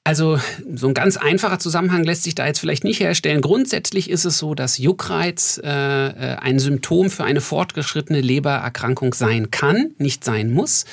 Also 0.05 0.41
so 0.75 0.89
ein 0.89 0.95
ganz 0.95 1.17
einfacher 1.17 1.61
Zusammenhang 1.61 2.03
lässt 2.03 2.25
sich 2.25 2.35
da 2.35 2.45
jetzt 2.45 2.59
vielleicht 2.59 2.83
nicht 2.83 2.99
herstellen. 2.99 3.41
Grundsätzlich 3.41 4.11
ist 4.11 4.25
es 4.25 4.37
so, 4.37 4.57
dass 4.57 4.79
Juckreiz 4.79 5.61
äh, 5.63 5.69
äh 5.69 6.37
ein 6.39 6.59
Symptom 6.59 7.09
für 7.09 7.23
eine 7.23 7.41
fortgeschrittene 7.41 8.21
Lebererkrankung 8.21 9.15
sein 9.15 9.53
kann, 9.53 9.95
nicht 9.99 10.25
sein 10.25 10.51
muss. 10.51 10.87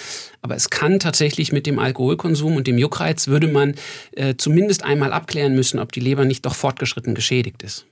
Aber 0.44 0.56
es 0.56 0.70
kann 0.70 1.00
tatsächlich 1.00 1.51
mit 1.51 1.66
dem 1.66 1.80
Alkoholkonsum 1.80 2.56
und 2.56 2.68
dem 2.68 2.78
Juckreiz 2.78 3.28
würde 3.28 3.48
man 3.48 3.74
äh, 4.12 4.36
zumindest 4.38 4.84
einmal 4.84 5.12
abklären 5.12 5.56
müssen, 5.56 5.80
ob 5.80 5.92
die 5.92 6.01
Leber 6.01 6.25
nicht 6.25 6.46
doch 6.46 6.56
fortgeschritten 6.56 7.16
geschädigt 7.16 7.63
ist. 7.63 7.88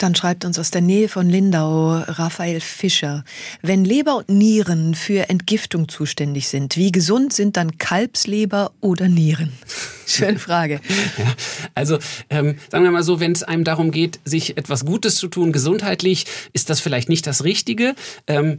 Dann 0.00 0.14
schreibt 0.14 0.46
uns 0.46 0.58
aus 0.58 0.70
der 0.70 0.80
Nähe 0.80 1.10
von 1.10 1.28
Lindau 1.28 1.90
Raphael 1.90 2.60
Fischer. 2.60 3.22
Wenn 3.60 3.84
Leber 3.84 4.16
und 4.16 4.30
Nieren 4.30 4.94
für 4.94 5.28
Entgiftung 5.28 5.90
zuständig 5.90 6.48
sind, 6.48 6.78
wie 6.78 6.90
gesund 6.90 7.34
sind 7.34 7.58
dann 7.58 7.76
Kalbsleber 7.76 8.72
oder 8.80 9.08
Nieren? 9.08 9.52
Schöne 10.06 10.38
Frage. 10.38 10.80
Ja, 11.18 11.34
also 11.74 11.98
ähm, 12.30 12.56
sagen 12.70 12.84
wir 12.84 12.90
mal 12.90 13.02
so, 13.02 13.20
wenn 13.20 13.32
es 13.32 13.42
einem 13.42 13.62
darum 13.62 13.90
geht, 13.90 14.20
sich 14.24 14.56
etwas 14.56 14.86
Gutes 14.86 15.16
zu 15.16 15.28
tun, 15.28 15.52
gesundheitlich, 15.52 16.24
ist 16.54 16.70
das 16.70 16.80
vielleicht 16.80 17.10
nicht 17.10 17.26
das 17.26 17.44
Richtige. 17.44 17.94
Ähm, 18.26 18.56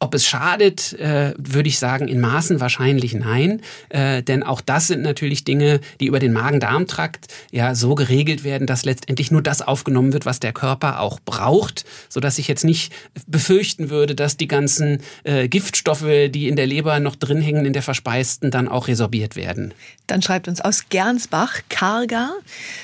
ob 0.00 0.14
es 0.14 0.24
schadet, 0.24 0.92
äh, 0.94 1.34
würde 1.36 1.68
ich 1.68 1.78
sagen, 1.78 2.06
in 2.06 2.20
Maßen 2.20 2.60
wahrscheinlich 2.60 3.14
nein. 3.14 3.62
Äh, 3.88 4.22
denn 4.22 4.44
auch 4.44 4.60
das 4.60 4.86
sind 4.86 5.02
natürlich 5.02 5.42
Dinge, 5.42 5.80
die 5.98 6.06
über 6.06 6.20
den 6.20 6.32
Magen-Darm-Trakt 6.32 7.26
ja 7.50 7.74
so 7.74 7.96
geregelt 7.96 8.44
werden, 8.44 8.66
dass 8.66 8.84
letztendlich 8.84 9.30
nur 9.32 9.42
das 9.42 9.60
aufgenommen 9.60 10.12
wird, 10.12 10.24
was 10.24 10.38
der 10.38 10.52
Körper 10.52 11.00
auch 11.00 11.18
braucht, 11.24 11.84
sodass 12.08 12.38
ich 12.38 12.46
jetzt 12.46 12.64
nicht 12.64 12.92
befürchten 13.26 13.90
würde, 13.90 14.14
dass 14.14 14.36
die 14.36 14.46
ganzen 14.46 15.00
äh, 15.24 15.48
Giftstoffe, 15.48 16.30
die 16.30 16.46
in 16.46 16.54
der 16.54 16.66
Leber 16.66 17.00
noch 17.00 17.16
drin 17.16 17.40
hängen, 17.40 17.66
in 17.66 17.72
der 17.72 17.82
Verspeisten, 17.82 18.52
dann 18.52 18.68
auch 18.68 18.86
resorbiert 18.86 19.34
werden. 19.34 19.74
Dann 20.06 20.22
schreibt 20.22 20.46
uns 20.46 20.60
aus 20.60 20.84
Gernsbach, 20.88 21.60
Karga, 21.68 22.30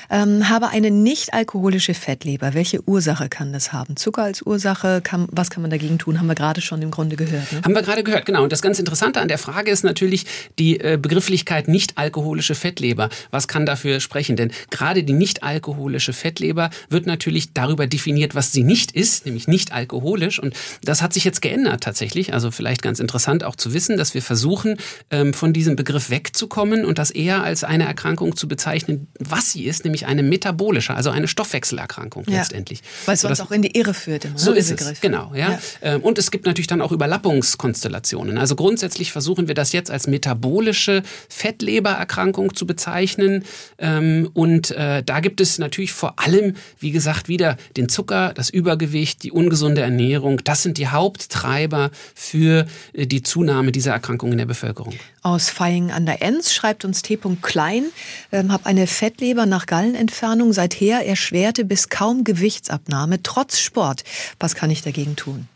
ähm, 0.09 0.49
habe 0.49 0.67
eine 0.67 0.91
nicht 0.91 1.33
alkoholische 1.33 1.93
Fettleber. 1.93 2.53
Welche 2.53 2.87
Ursache 2.87 3.29
kann 3.29 3.53
das 3.53 3.71
haben? 3.71 3.95
Zucker 3.95 4.23
als 4.23 4.41
Ursache, 4.41 5.01
kann, 5.01 5.27
was 5.31 5.49
kann 5.49 5.61
man 5.61 5.71
dagegen 5.71 5.97
tun? 5.97 6.19
Haben 6.19 6.27
wir 6.27 6.35
gerade 6.35 6.61
schon 6.61 6.81
im 6.81 6.91
Grunde 6.91 7.04
Grunde 7.05 7.15
gehört. 7.15 7.51
Ne? 7.51 7.61
Haben 7.63 7.75
wir 7.75 7.81
gerade 7.81 8.03
gehört, 8.03 8.25
genau. 8.25 8.43
Und 8.43 8.51
das 8.51 8.61
ganz 8.61 8.79
Interessante 8.79 9.21
an 9.21 9.27
der 9.27 9.37
Frage 9.37 9.71
ist 9.71 9.83
natürlich 9.83 10.25
die 10.59 10.79
äh, 10.79 10.97
Begrifflichkeit 11.01 11.67
nicht 11.67 11.97
alkoholische 11.97 12.55
Fettleber. 12.55 13.09
Was 13.31 13.47
kann 13.47 13.65
dafür 13.65 13.99
sprechen? 13.99 14.35
Denn 14.35 14.51
gerade 14.69 15.03
die 15.03 15.13
nicht 15.13 15.43
alkoholische 15.43 16.13
Fettleber 16.13 16.69
wird 16.89 17.05
natürlich 17.05 17.53
darüber 17.53 17.87
definiert, 17.87 18.35
was 18.35 18.51
sie 18.51 18.63
nicht 18.63 18.91
ist, 18.91 19.25
nämlich 19.25 19.47
nicht 19.47 19.71
alkoholisch. 19.71 20.39
Und 20.39 20.55
das 20.83 21.01
hat 21.01 21.13
sich 21.13 21.23
jetzt 21.23 21.41
geändert 21.41 21.83
tatsächlich. 21.83 22.33
Also 22.33 22.51
vielleicht 22.51 22.81
ganz 22.81 22.99
interessant 22.99 23.43
auch 23.43 23.55
zu 23.55 23.73
wissen, 23.73 23.97
dass 23.97 24.13
wir 24.13 24.21
versuchen, 24.21 24.77
ähm, 25.11 25.33
von 25.33 25.53
diesem 25.53 25.75
Begriff 25.75 26.09
wegzukommen 26.09 26.85
und 26.85 26.97
das 26.97 27.11
eher 27.11 27.43
als 27.43 27.63
eine 27.63 27.85
Erkrankung 27.85 28.35
zu 28.35 28.47
bezeichnen, 28.47 29.07
was 29.19 29.51
sie 29.51 29.65
ist, 29.65 29.83
nämlich 29.83 30.05
eine 30.05 30.23
metabolische, 30.23 30.93
also 30.93 31.09
eine 31.09 31.27
Stoffwechselerkrankung 31.27 32.25
ja. 32.27 32.39
letztendlich. 32.39 32.81
Weil 33.05 33.15
es 33.15 33.21
sonst 33.21 33.41
auch 33.41 33.51
in 33.51 33.61
die 33.61 33.77
Irre 33.77 33.93
führt. 33.93 34.25
Immer, 34.25 34.37
so 34.37 34.51
ne, 34.51 34.57
ist 34.57 34.71
es, 34.71 35.01
genau. 35.01 35.33
Ja. 35.33 35.51
ja. 35.51 35.59
Ähm, 35.81 36.01
und 36.01 36.17
es 36.17 36.31
gibt 36.31 36.45
natürlich 36.45 36.67
dann 36.67 36.81
auch 36.81 36.91
Überlappungskonstellationen. 36.95 38.37
Also 38.37 38.55
grundsätzlich 38.55 39.11
versuchen 39.11 39.47
wir 39.47 39.55
das 39.55 39.71
jetzt 39.71 39.91
als 39.91 40.07
metabolische 40.07 41.03
Fettlebererkrankung 41.29 42.55
zu 42.55 42.65
bezeichnen. 42.65 43.43
Ähm, 43.77 44.29
und 44.33 44.71
äh, 44.71 45.03
da 45.03 45.19
gibt 45.19 45.41
es 45.41 45.59
natürlich 45.59 45.93
vor 45.93 46.15
allem, 46.17 46.55
wie 46.79 46.91
gesagt, 46.91 47.27
wieder 47.27 47.57
den 47.77 47.89
Zucker, 47.89 48.33
das 48.33 48.49
Übergewicht, 48.49 49.23
die 49.23 49.31
ungesunde 49.31 49.81
Ernährung. 49.81 50.41
Das 50.43 50.63
sind 50.63 50.77
die 50.77 50.87
Haupttreiber 50.87 51.91
für 52.13 52.65
äh, 52.93 53.05
die 53.05 53.23
Zunahme 53.23 53.71
dieser 53.71 53.91
Erkrankung 53.91 54.31
in 54.31 54.37
der 54.37 54.45
Bevölkerung. 54.45 54.95
Aus 55.21 55.49
Feying 55.49 55.91
an 55.91 56.05
der 56.05 56.21
Enz 56.21 56.53
schreibt 56.53 56.85
uns 56.85 57.01
T. 57.01 57.17
Klein, 57.41 57.85
ähm, 58.31 58.51
habe 58.51 58.65
eine 58.67 58.87
Fettleber 58.87 59.45
nach 59.45 59.65
Gallenentfernung, 59.65 60.53
seither 60.53 61.05
erschwerte 61.05 61.65
bis 61.65 61.89
kaum 61.89 62.23
Gewichtsabnahme, 62.23 63.23
trotz 63.23 63.59
Sport. 63.59 64.03
Was 64.39 64.53
kann 64.53 64.69
ich 64.69 64.81
dagegen 64.81 65.15
tun? 65.15 65.47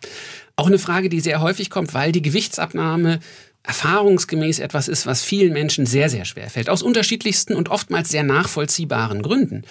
Auch 0.59 0.67
eine 0.67 0.77
Frage, 0.77 1.07
die 1.07 1.21
sehr 1.21 1.39
häufig 1.39 1.69
kommt, 1.69 1.93
weil 1.93 2.11
die 2.11 2.21
Gewichtsabnahme 2.21 3.21
erfahrungsgemäß 3.63 4.59
etwas 4.59 4.89
ist, 4.89 5.05
was 5.05 5.23
vielen 5.23 5.53
Menschen 5.53 5.85
sehr, 5.85 6.09
sehr 6.09 6.25
schwer 6.25 6.49
fällt. 6.49 6.69
Aus 6.69 6.81
unterschiedlichsten 6.81 7.55
und 7.55 7.69
oftmals 7.69 8.09
sehr 8.09 8.23
nachvollziehbaren 8.23 9.21
Gründen. 9.21 9.63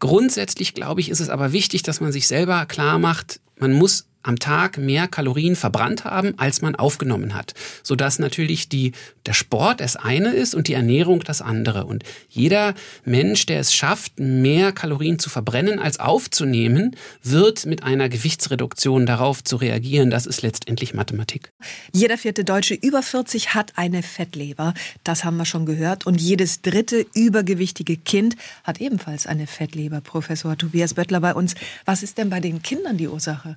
Grundsätzlich, 0.00 0.74
glaube 0.74 1.00
ich, 1.00 1.08
ist 1.08 1.20
es 1.20 1.30
aber 1.30 1.52
wichtig, 1.52 1.82
dass 1.82 2.02
man 2.02 2.12
sich 2.12 2.28
selber 2.28 2.66
klar 2.66 2.98
macht, 2.98 3.40
man 3.56 3.72
muss 3.72 4.04
am 4.28 4.38
Tag 4.38 4.76
mehr 4.76 5.08
Kalorien 5.08 5.56
verbrannt 5.56 6.04
haben, 6.04 6.34
als 6.38 6.60
man 6.60 6.74
aufgenommen 6.74 7.34
hat. 7.34 7.54
Sodass 7.82 8.18
natürlich 8.18 8.68
die, 8.68 8.92
der 9.24 9.32
Sport 9.32 9.80
das 9.80 9.96
eine 9.96 10.28
ist 10.28 10.54
und 10.54 10.68
die 10.68 10.74
Ernährung 10.74 11.20
das 11.20 11.40
andere. 11.40 11.86
Und 11.86 12.04
jeder 12.28 12.74
Mensch, 13.06 13.46
der 13.46 13.58
es 13.58 13.72
schafft, 13.74 14.20
mehr 14.20 14.72
Kalorien 14.72 15.18
zu 15.18 15.30
verbrennen 15.30 15.78
als 15.78 15.98
aufzunehmen, 15.98 16.94
wird 17.22 17.64
mit 17.64 17.82
einer 17.82 18.10
Gewichtsreduktion 18.10 19.06
darauf 19.06 19.42
zu 19.42 19.56
reagieren. 19.56 20.10
Das 20.10 20.26
ist 20.26 20.42
letztendlich 20.42 20.92
Mathematik. 20.92 21.50
Jeder 21.92 22.18
vierte 22.18 22.44
Deutsche 22.44 22.74
über 22.74 23.02
40 23.02 23.54
hat 23.54 23.72
eine 23.76 24.02
Fettleber. 24.02 24.74
Das 25.04 25.24
haben 25.24 25.38
wir 25.38 25.46
schon 25.46 25.64
gehört. 25.64 26.04
Und 26.06 26.20
jedes 26.20 26.60
dritte 26.60 27.06
übergewichtige 27.14 27.96
Kind 27.96 28.36
hat 28.62 28.78
ebenfalls 28.78 29.26
eine 29.26 29.46
Fettleber. 29.46 30.02
Professor 30.02 30.58
Tobias 30.58 30.92
Böttler 30.92 31.20
bei 31.20 31.32
uns. 31.34 31.54
Was 31.86 32.02
ist 32.02 32.18
denn 32.18 32.28
bei 32.28 32.40
den 32.40 32.60
Kindern 32.60 32.98
die 32.98 33.08
Ursache? 33.08 33.56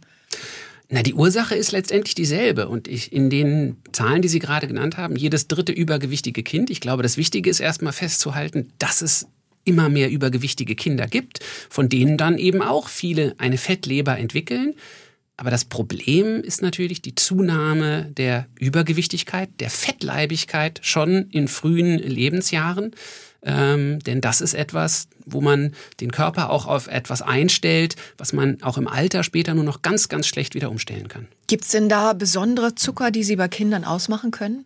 Na, 0.93 1.03
die 1.03 1.13
Ursache 1.13 1.55
ist 1.55 1.71
letztendlich 1.71 2.15
dieselbe. 2.15 2.67
Und 2.67 2.89
ich, 2.89 3.13
in 3.13 3.29
den 3.29 3.77
Zahlen, 3.93 4.21
die 4.21 4.27
Sie 4.27 4.39
gerade 4.39 4.67
genannt 4.67 4.97
haben, 4.97 5.15
jedes 5.15 5.47
dritte 5.47 5.71
übergewichtige 5.71 6.43
Kind, 6.43 6.69
ich 6.69 6.81
glaube, 6.81 7.01
das 7.01 7.15
Wichtige 7.15 7.49
ist 7.49 7.61
erstmal 7.61 7.93
festzuhalten, 7.93 8.73
dass 8.77 9.01
es 9.01 9.25
immer 9.63 9.87
mehr 9.87 10.11
übergewichtige 10.11 10.75
Kinder 10.75 11.07
gibt, 11.07 11.39
von 11.69 11.87
denen 11.87 12.17
dann 12.17 12.37
eben 12.37 12.61
auch 12.61 12.89
viele 12.89 13.35
eine 13.37 13.57
Fettleber 13.57 14.17
entwickeln. 14.17 14.73
Aber 15.37 15.49
das 15.49 15.63
Problem 15.63 16.41
ist 16.41 16.61
natürlich 16.61 17.01
die 17.01 17.15
Zunahme 17.15 18.11
der 18.17 18.47
Übergewichtigkeit, 18.59 19.49
der 19.61 19.69
Fettleibigkeit 19.69 20.81
schon 20.83 21.29
in 21.29 21.47
frühen 21.47 21.99
Lebensjahren. 21.99 22.91
Ähm, 23.43 23.99
denn 23.99 24.19
das 24.19 24.41
ist 24.41 24.53
etwas, 24.53 25.07
wo 25.31 25.41
man 25.41 25.73
den 25.99 26.11
Körper 26.11 26.49
auch 26.49 26.65
auf 26.65 26.87
etwas 26.87 27.21
einstellt, 27.21 27.95
was 28.17 28.33
man 28.33 28.61
auch 28.61 28.77
im 28.77 28.87
Alter 28.87 29.23
später 29.23 29.53
nur 29.53 29.63
noch 29.63 29.81
ganz, 29.81 30.09
ganz 30.09 30.27
schlecht 30.27 30.55
wieder 30.55 30.69
umstellen 30.69 31.07
kann. 31.07 31.27
Gibt 31.47 31.65
es 31.65 31.71
denn 31.71 31.89
da 31.89 32.13
besondere 32.13 32.75
Zucker, 32.75 33.11
die 33.11 33.23
Sie 33.23 33.35
bei 33.35 33.47
Kindern 33.47 33.83
ausmachen 33.83 34.31
können? 34.31 34.65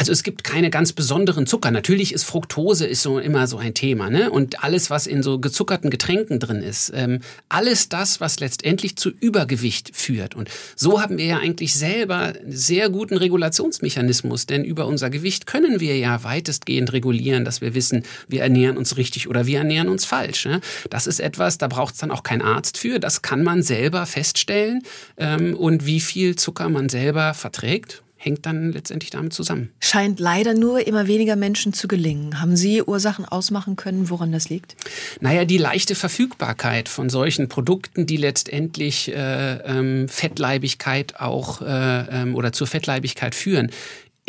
Also 0.00 0.12
es 0.12 0.22
gibt 0.22 0.44
keine 0.44 0.70
ganz 0.70 0.94
besonderen 0.94 1.46
Zucker. 1.46 1.70
Natürlich 1.70 2.14
ist 2.14 2.24
Fructose 2.24 2.86
ist 2.86 3.02
so 3.02 3.18
immer 3.18 3.46
so 3.46 3.58
ein 3.58 3.74
Thema, 3.74 4.08
ne? 4.08 4.30
Und 4.30 4.64
alles, 4.64 4.88
was 4.88 5.06
in 5.06 5.22
so 5.22 5.38
gezuckerten 5.38 5.90
Getränken 5.90 6.40
drin 6.40 6.62
ist, 6.62 6.90
ähm, 6.94 7.20
alles 7.50 7.90
das, 7.90 8.18
was 8.18 8.40
letztendlich 8.40 8.96
zu 8.96 9.10
Übergewicht 9.10 9.94
führt. 9.94 10.34
Und 10.34 10.48
so 10.74 11.02
haben 11.02 11.18
wir 11.18 11.26
ja 11.26 11.36
eigentlich 11.36 11.74
selber 11.74 12.32
einen 12.32 12.50
sehr 12.50 12.88
guten 12.88 13.18
Regulationsmechanismus, 13.18 14.46
denn 14.46 14.64
über 14.64 14.86
unser 14.86 15.10
Gewicht 15.10 15.44
können 15.44 15.80
wir 15.80 15.98
ja 15.98 16.24
weitestgehend 16.24 16.94
regulieren, 16.94 17.44
dass 17.44 17.60
wir 17.60 17.74
wissen, 17.74 18.04
wir 18.26 18.40
ernähren 18.40 18.78
uns 18.78 18.96
richtig 18.96 19.28
oder 19.28 19.44
wir 19.44 19.58
ernähren 19.58 19.90
uns 19.90 20.06
falsch. 20.06 20.46
Ne? 20.46 20.62
Das 20.88 21.06
ist 21.06 21.20
etwas, 21.20 21.58
da 21.58 21.68
braucht 21.68 21.92
es 21.92 22.00
dann 22.00 22.10
auch 22.10 22.22
kein 22.22 22.40
Arzt 22.40 22.78
für. 22.78 23.00
Das 23.00 23.20
kann 23.20 23.42
man 23.42 23.62
selber 23.62 24.06
feststellen 24.06 24.82
ähm, 25.18 25.54
und 25.54 25.84
wie 25.84 26.00
viel 26.00 26.36
Zucker 26.36 26.70
man 26.70 26.88
selber 26.88 27.34
verträgt 27.34 28.02
hängt 28.22 28.44
dann 28.44 28.72
letztendlich 28.72 29.10
damit 29.10 29.32
zusammen. 29.32 29.70
Scheint 29.80 30.20
leider 30.20 30.52
nur 30.52 30.86
immer 30.86 31.06
weniger 31.06 31.36
Menschen 31.36 31.72
zu 31.72 31.88
gelingen. 31.88 32.38
Haben 32.38 32.54
Sie 32.54 32.82
Ursachen 32.82 33.24
ausmachen 33.24 33.76
können, 33.76 34.10
woran 34.10 34.30
das 34.30 34.50
liegt? 34.50 34.76
Naja, 35.20 35.46
die 35.46 35.56
leichte 35.56 35.94
Verfügbarkeit 35.94 36.90
von 36.90 37.08
solchen 37.08 37.48
Produkten, 37.48 38.04
die 38.04 38.18
letztendlich 38.18 39.10
äh, 39.10 39.54
ähm, 39.54 40.06
Fettleibigkeit 40.06 41.18
auch 41.18 41.62
äh, 41.62 41.66
ähm, 41.66 42.34
oder 42.34 42.52
zur 42.52 42.66
Fettleibigkeit 42.66 43.34
führen, 43.34 43.70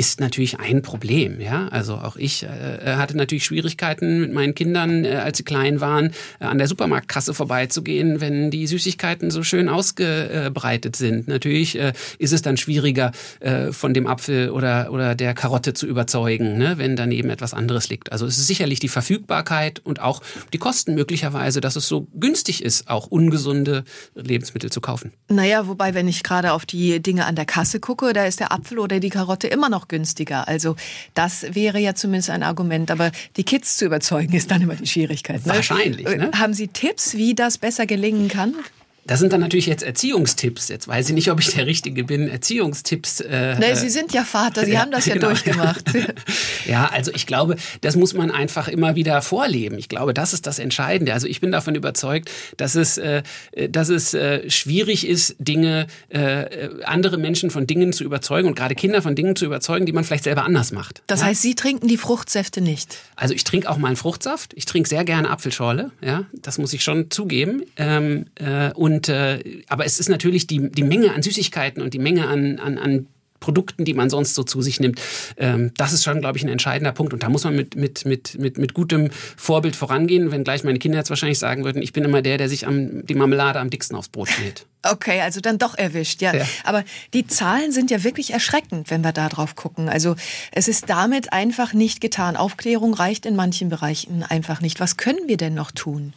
ist 0.01 0.19
natürlich 0.19 0.59
ein 0.59 0.81
Problem. 0.81 1.39
Ja, 1.39 1.67
also 1.67 1.93
auch 1.93 2.15
ich 2.15 2.41
äh, 2.41 2.95
hatte 2.95 3.15
natürlich 3.15 3.45
Schwierigkeiten 3.45 4.19
mit 4.19 4.33
meinen 4.33 4.55
Kindern, 4.55 5.05
äh, 5.05 5.09
als 5.17 5.37
sie 5.37 5.43
klein 5.43 5.79
waren, 5.79 6.11
äh, 6.39 6.45
an 6.45 6.57
der 6.57 6.67
Supermarktkasse 6.67 7.35
vorbeizugehen, 7.35 8.19
wenn 8.19 8.49
die 8.49 8.65
Süßigkeiten 8.65 9.29
so 9.29 9.43
schön 9.43 9.69
ausgebreitet 9.69 10.95
sind. 10.95 11.27
Natürlich 11.27 11.77
äh, 11.77 11.93
ist 12.17 12.33
es 12.33 12.41
dann 12.41 12.57
schwieriger, 12.57 13.11
äh, 13.41 13.71
von 13.71 13.93
dem 13.93 14.07
Apfel 14.07 14.49
oder 14.49 14.91
oder 14.91 15.13
der 15.13 15.35
Karotte 15.35 15.75
zu 15.75 15.85
überzeugen, 15.85 16.57
ne, 16.57 16.79
wenn 16.79 16.95
daneben 16.95 17.29
etwas 17.29 17.53
anderes 17.53 17.89
liegt. 17.89 18.11
Also 18.11 18.25
es 18.25 18.39
ist 18.39 18.47
sicherlich 18.47 18.79
die 18.79 18.87
Verfügbarkeit 18.87 19.81
und 19.83 20.01
auch 20.01 20.23
die 20.51 20.57
Kosten 20.57 20.95
möglicherweise, 20.95 21.61
dass 21.61 21.75
es 21.75 21.87
so 21.87 22.07
günstig 22.19 22.63
ist, 22.63 22.89
auch 22.89 23.05
ungesunde 23.05 23.83
Lebensmittel 24.15 24.71
zu 24.71 24.81
kaufen. 24.81 25.13
Naja, 25.29 25.67
wobei, 25.67 25.93
wenn 25.93 26.07
ich 26.07 26.23
gerade 26.23 26.53
auf 26.53 26.65
die 26.65 27.03
Dinge 27.03 27.27
an 27.27 27.35
der 27.35 27.45
Kasse 27.45 27.79
gucke, 27.79 28.13
da 28.13 28.25
ist 28.25 28.39
der 28.39 28.51
Apfel 28.51 28.79
oder 28.79 28.99
die 28.99 29.11
Karotte 29.11 29.47
immer 29.47 29.69
noch 29.69 29.90
günstiger. 29.91 30.47
Also 30.47 30.75
das 31.13 31.45
wäre 31.53 31.77
ja 31.77 31.93
zumindest 31.93 32.31
ein 32.31 32.41
Argument. 32.41 32.89
Aber 32.89 33.11
die 33.37 33.43
Kids 33.43 33.77
zu 33.77 33.85
überzeugen, 33.85 34.33
ist 34.33 34.49
dann 34.49 34.63
immer 34.63 34.73
die 34.73 34.87
Schwierigkeit. 34.87 35.45
Ne? 35.45 35.53
Wahrscheinlich. 35.53 36.07
Ne? 36.07 36.31
Haben 36.33 36.55
Sie 36.55 36.67
Tipps, 36.67 37.13
wie 37.13 37.35
das 37.35 37.59
besser 37.59 37.85
gelingen 37.85 38.27
kann? 38.27 38.55
Das 39.05 39.19
sind 39.19 39.33
dann 39.33 39.41
natürlich 39.41 39.65
jetzt 39.65 39.83
Erziehungstipps. 39.83 40.67
Jetzt 40.67 40.87
weiß 40.87 41.09
ich 41.09 41.15
nicht, 41.15 41.31
ob 41.31 41.39
ich 41.39 41.49
der 41.49 41.65
Richtige 41.65 42.03
bin. 42.03 42.27
Erziehungstipps. 42.27 43.21
Äh, 43.21 43.57
nee, 43.59 43.73
Sie 43.73 43.89
sind 43.89 44.13
ja 44.13 44.23
Vater, 44.23 44.63
Sie 44.63 44.71
ja, 44.73 44.81
haben 44.81 44.91
das 44.91 45.05
ja 45.05 45.15
genau. 45.15 45.27
durchgemacht. 45.27 45.83
ja, 46.65 46.87
also 46.87 47.11
ich 47.13 47.25
glaube, 47.25 47.55
das 47.81 47.95
muss 47.95 48.13
man 48.13 48.29
einfach 48.29 48.67
immer 48.67 48.95
wieder 48.95 49.21
vorleben. 49.21 49.77
Ich 49.79 49.89
glaube, 49.89 50.13
das 50.13 50.33
ist 50.33 50.45
das 50.45 50.59
Entscheidende. 50.59 51.13
Also 51.13 51.27
ich 51.27 51.41
bin 51.41 51.51
davon 51.51 51.73
überzeugt, 51.73 52.29
dass 52.57 52.75
es, 52.75 52.97
äh, 52.97 53.23
dass 53.69 53.89
es 53.89 54.13
äh, 54.13 54.49
schwierig 54.49 55.07
ist, 55.07 55.35
Dinge, 55.39 55.87
äh, 56.09 56.69
andere 56.83 57.17
Menschen 57.17 57.49
von 57.49 57.65
Dingen 57.65 57.93
zu 57.93 58.03
überzeugen 58.03 58.47
und 58.47 58.55
gerade 58.55 58.75
Kinder 58.75 59.01
von 59.01 59.15
Dingen 59.15 59.35
zu 59.35 59.45
überzeugen, 59.45 59.85
die 59.85 59.93
man 59.93 60.03
vielleicht 60.03 60.25
selber 60.25 60.43
anders 60.43 60.71
macht. 60.71 61.01
Das 61.07 61.21
ja? 61.21 61.27
heißt, 61.27 61.41
Sie 61.41 61.55
trinken 61.55 61.87
die 61.87 61.97
Fruchtsäfte 61.97 62.61
nicht? 62.61 62.97
Also 63.15 63.33
ich 63.33 63.43
trinke 63.43 63.69
auch 63.69 63.77
mal 63.77 63.87
einen 63.87 63.97
Fruchtsaft. 63.97 64.53
Ich 64.55 64.65
trinke 64.65 64.87
sehr 64.87 65.03
gerne 65.05 65.29
Apfelschorle. 65.29 65.91
Ja, 66.01 66.25
das 66.33 66.59
muss 66.59 66.73
ich 66.73 66.83
schon 66.83 67.09
zugeben. 67.09 67.63
Ähm, 67.77 68.25
äh, 68.35 68.71
und 68.73 68.90
und, 68.91 69.09
äh, 69.09 69.63
aber 69.67 69.85
es 69.85 69.99
ist 69.99 70.09
natürlich 70.09 70.47
die, 70.47 70.69
die 70.69 70.83
Menge 70.83 71.13
an 71.13 71.23
Süßigkeiten 71.23 71.81
und 71.81 71.93
die 71.93 71.99
Menge 71.99 72.27
an, 72.27 72.59
an, 72.59 72.77
an 72.77 73.07
Produkten, 73.39 73.85
die 73.85 73.95
man 73.95 74.09
sonst 74.11 74.35
so 74.35 74.43
zu 74.43 74.61
sich 74.61 74.79
nimmt. 74.79 75.01
Ähm, 75.37 75.71
das 75.75 75.93
ist 75.93 76.03
schon, 76.03 76.19
glaube 76.19 76.37
ich, 76.37 76.43
ein 76.43 76.49
entscheidender 76.49 76.91
Punkt. 76.91 77.11
Und 77.11 77.23
da 77.23 77.29
muss 77.29 77.43
man 77.43 77.55
mit, 77.55 77.75
mit, 77.75 78.05
mit, 78.05 78.37
mit, 78.37 78.59
mit 78.59 78.75
gutem 78.75 79.09
Vorbild 79.35 79.75
vorangehen, 79.75 80.29
wenn 80.29 80.43
gleich 80.43 80.63
meine 80.63 80.77
Kinder 80.77 80.99
jetzt 80.99 81.09
wahrscheinlich 81.09 81.39
sagen 81.39 81.63
würden, 81.63 81.81
ich 81.81 81.91
bin 81.91 82.03
immer 82.03 82.21
der, 82.21 82.37
der 82.37 82.49
sich 82.49 82.67
am, 82.67 83.03
die 83.05 83.15
Marmelade 83.15 83.59
am 83.59 83.71
dicksten 83.71 83.97
aufs 83.97 84.09
Brot 84.09 84.29
schmiert. 84.29 84.67
Okay, 84.83 85.21
also 85.21 85.41
dann 85.41 85.57
doch 85.57 85.75
erwischt, 85.75 86.21
ja. 86.21 86.35
ja. 86.35 86.45
Aber 86.65 86.83
die 87.13 87.25
Zahlen 87.25 87.71
sind 87.71 87.89
ja 87.89 88.03
wirklich 88.03 88.31
erschreckend, 88.31 88.91
wenn 88.91 89.03
wir 89.03 89.13
da 89.13 89.27
drauf 89.29 89.55
gucken. 89.55 89.89
Also 89.89 90.15
es 90.51 90.67
ist 90.67 90.89
damit 90.89 91.33
einfach 91.33 91.73
nicht 91.73 91.99
getan. 92.01 92.35
Aufklärung 92.35 92.93
reicht 92.93 93.25
in 93.25 93.35
manchen 93.35 93.69
Bereichen 93.69 94.21
einfach 94.21 94.61
nicht. 94.61 94.79
Was 94.79 94.97
können 94.97 95.27
wir 95.27 95.37
denn 95.37 95.55
noch 95.55 95.71
tun? 95.71 96.13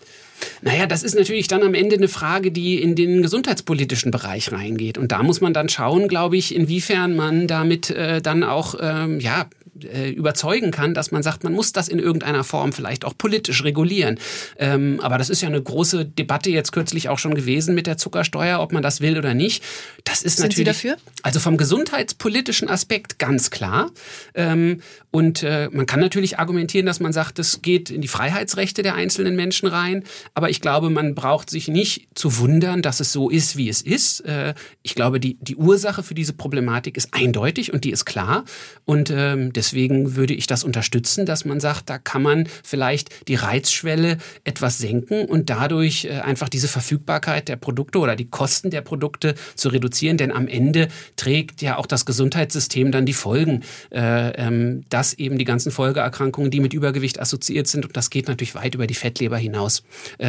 Naja, 0.65 0.87
das 0.87 1.03
ist 1.03 1.15
natürlich 1.15 1.47
dann 1.47 1.63
am 1.63 1.75
Ende 1.75 1.97
eine 1.97 2.09
Frage, 2.09 2.51
die 2.51 2.81
in 2.81 2.95
den 2.95 3.21
gesundheitspolitischen 3.21 4.11
Bereich 4.11 4.51
reingeht. 4.51 4.97
Und 4.97 5.13
da 5.13 5.23
muss 5.23 5.43
man 5.43 5.53
dann 5.53 5.69
schauen, 5.69 6.09
glaube 6.09 6.39
ich, 6.39 6.55
inwiefern 6.55 7.15
man 7.15 7.47
damit 7.47 7.91
äh, 7.91 8.23
dann 8.23 8.43
auch 8.43 8.75
ähm, 8.81 9.21
ja, 9.21 9.47
äh, 9.83 10.11
überzeugen 10.11 10.71
kann, 10.71 10.95
dass 10.95 11.11
man 11.11 11.23
sagt, 11.23 11.43
man 11.43 11.53
muss 11.53 11.73
das 11.73 11.89
in 11.89 11.99
irgendeiner 11.99 12.45
Form 12.45 12.73
vielleicht 12.73 13.05
auch 13.05 13.19
politisch 13.19 13.65
regulieren. 13.65 14.19
Ähm, 14.57 15.01
aber 15.03 15.19
das 15.19 15.31
ist 15.31 15.43
ja 15.43 15.49
eine 15.49 15.61
große 15.61 16.05
Debatte 16.05 16.49
jetzt 16.51 16.73
kürzlich 16.73 17.09
auch 17.09 17.19
schon 17.19 17.35
gewesen 17.35 17.75
mit 17.75 17.87
der 17.87 17.99
Zuckersteuer, 17.99 18.61
ob 18.61 18.73
man 18.73 18.83
das 18.83 19.01
will 19.01 19.19
oder 19.19 19.35
nicht. 19.35 19.65
Das 20.05 20.23
ist 20.23 20.37
Sind 20.37 20.45
natürlich. 20.45 20.79
Sie 20.79 20.89
dafür? 20.89 20.97
Also 21.23 21.41
vom 21.41 21.57
gesundheitspolitischen 21.57 22.69
Aspekt 22.69 23.19
ganz 23.19 23.51
klar. 23.51 23.91
Ähm, 24.35 24.81
und 25.11 25.43
äh, 25.43 25.69
man 25.73 25.87
kann 25.87 26.01
natürlich 26.01 26.39
argumentieren, 26.39 26.87
dass 26.87 27.01
man 27.01 27.13
sagt, 27.13 27.39
es 27.39 27.61
geht 27.61 27.91
in 27.91 28.01
die 28.01 28.09
Freiheitsrechte 28.09 28.83
der 28.83 28.95
einzelnen 28.95 29.37
Menschen 29.37 29.69
rein. 29.69 30.05
Aber 30.35 30.51
ich 30.51 30.54
glaube, 30.61 30.91
man 30.91 31.15
braucht 31.15 31.51
sich 31.51 31.69
nicht 31.69 32.09
zu 32.15 32.39
wundern, 32.39 32.83
dass 32.83 33.01
es 33.01 33.13
so 33.13 33.31
ist, 33.31 33.57
wie 33.57 33.69
es 33.69 33.83
ist. 33.83 34.21
Äh, 34.21 34.55
ich 34.83 34.95
glaube, 34.95 35.21
die, 35.21 35.37
die 35.41 35.57
Ursache 35.57 36.03
für 36.03 36.15
diese 36.15 36.33
Problematik 36.33 36.97
ist 36.97 37.09
eindeutig 37.13 37.73
und 37.73 37.85
die 37.85 37.91
ist 37.91 38.05
klar. 38.05 38.45
Und 38.85 39.11
ähm, 39.11 39.53
deswegen 39.53 40.17
würde 40.17 40.35
ich 40.35 40.47
das 40.47 40.65
unterstützen, 40.65 41.27
dass 41.27 41.45
man 41.45 41.61
sagt, 41.61 41.91
da 41.91 41.99
kann 41.99 42.23
man 42.23 42.49
vielleicht 42.63 43.29
die 43.29 43.35
Reizschwelle 43.35 44.19
etwas 44.45 44.79
senken 44.79 45.27
und 45.27 45.51
dadurch 45.51 46.05
äh, 46.05 46.21
einfach 46.21 46.49
diese 46.49 46.69
Verfügbarkeit 46.69 47.49
der 47.49 47.57
Produkte 47.57 47.99
oder 47.99 48.17
die 48.17 48.27
Kosten 48.27 48.71
der 48.71 48.83
Produkte 48.83 49.35
zu 49.55 49.69
reduzieren. 49.69 50.17
Denn 50.17 50.33
am 50.33 50.49
Ende 50.49 50.89
trägt 51.17 51.63
ja 51.63 51.79
auch 51.79 51.87
das 51.87 52.07
Gesundheitssystem 52.07 52.93
dann 52.93 53.07
die 53.07 53.13
Folgen, 53.13 53.63
äh, 53.91 54.31
ähm, 54.31 54.85
dass 54.89 55.15
eben 55.15 55.39
die 55.39 55.45
ganzen 55.45 55.73
Folgeerkrankungen, 55.73 56.51
die 56.51 56.61
mit 56.61 56.75
Übergewicht 56.75 57.21
assoziiert 57.21 57.67
sind, 57.67 57.87
und 57.87 57.97
das 57.97 58.11
geht 58.11 58.29
natürlich 58.29 58.55
weit 58.55 58.75
über 58.75 58.87
die 58.87 58.95
Fettleber 58.95 59.37
hinaus, 59.39 59.83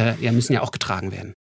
äh, 0.06 0.14
ja, 0.20 0.32
müssen 0.32 0.52
ja 0.52 0.62
auch 0.62 0.70
getragen 0.70 1.12
werden. 1.12 1.32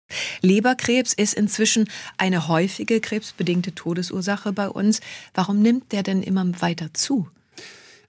Leberkrebs 0.41 1.13
ist 1.13 1.34
inzwischen 1.34 1.89
eine 2.17 2.47
häufige 2.47 2.99
krebsbedingte 2.99 3.75
Todesursache 3.75 4.54
bei 4.54 4.69
uns. 4.69 5.01
Warum 5.34 5.62
nimmt 5.62 5.91
der 5.91 6.04
denn 6.04 6.23
immer 6.23 6.45
weiter 6.62 6.93
zu? 6.93 7.28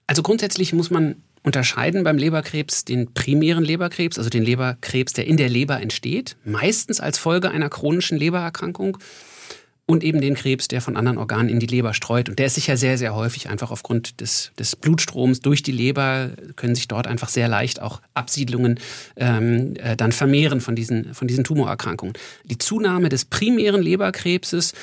Also 0.07 0.23
grundsätzlich 0.23 0.73
muss 0.73 0.89
man 0.89 1.15
unterscheiden 1.43 2.03
beim 2.03 2.17
Leberkrebs 2.17 2.85
den 2.85 3.13
primären 3.13 3.63
Leberkrebs, 3.63 4.17
also 4.17 4.29
den 4.29 4.43
Leberkrebs, 4.43 5.13
der 5.13 5.27
in 5.27 5.37
der 5.37 5.49
Leber 5.49 5.81
entsteht, 5.81 6.35
meistens 6.43 6.99
als 6.99 7.17
Folge 7.17 7.51
einer 7.51 7.69
chronischen 7.69 8.17
Lebererkrankung. 8.17 8.97
Und 9.87 10.03
eben 10.03 10.19
den 10.19 10.35
Krebs, 10.35 10.67
der 10.67 10.81
von 10.81 10.97
anderen 10.97 11.17
Organen 11.17 11.47
in 11.47 11.59
die 11.59 11.65
Leber 11.65 11.93
streut. 11.93 12.27
Und 12.27 12.37
der 12.39 12.47
ist 12.47 12.55
sicher 12.55 12.75
sehr, 12.75 12.97
sehr 12.97 13.15
häufig 13.15 13.49
einfach 13.49 13.71
aufgrund 13.71 14.19
des, 14.19 14.51
des 14.59 14.75
Blutstroms 14.75 15.39
durch 15.39 15.63
die 15.63 15.71
Leber, 15.71 16.31
können 16.57 16.75
sich 16.75 16.89
dort 16.89 17.07
einfach 17.07 17.29
sehr 17.29 17.47
leicht 17.47 17.81
auch 17.81 18.01
Absiedlungen 18.13 18.79
ähm, 19.15 19.75
äh, 19.77 19.95
dann 19.95 20.11
vermehren 20.11 20.59
von 20.59 20.75
diesen, 20.75 21.13
von 21.13 21.27
diesen 21.27 21.45
Tumorerkrankungen. 21.45 22.13
Die 22.43 22.57
Zunahme 22.57 23.07
des 23.07 23.23
primären 23.23 23.81
Leberkrebses 23.81 24.73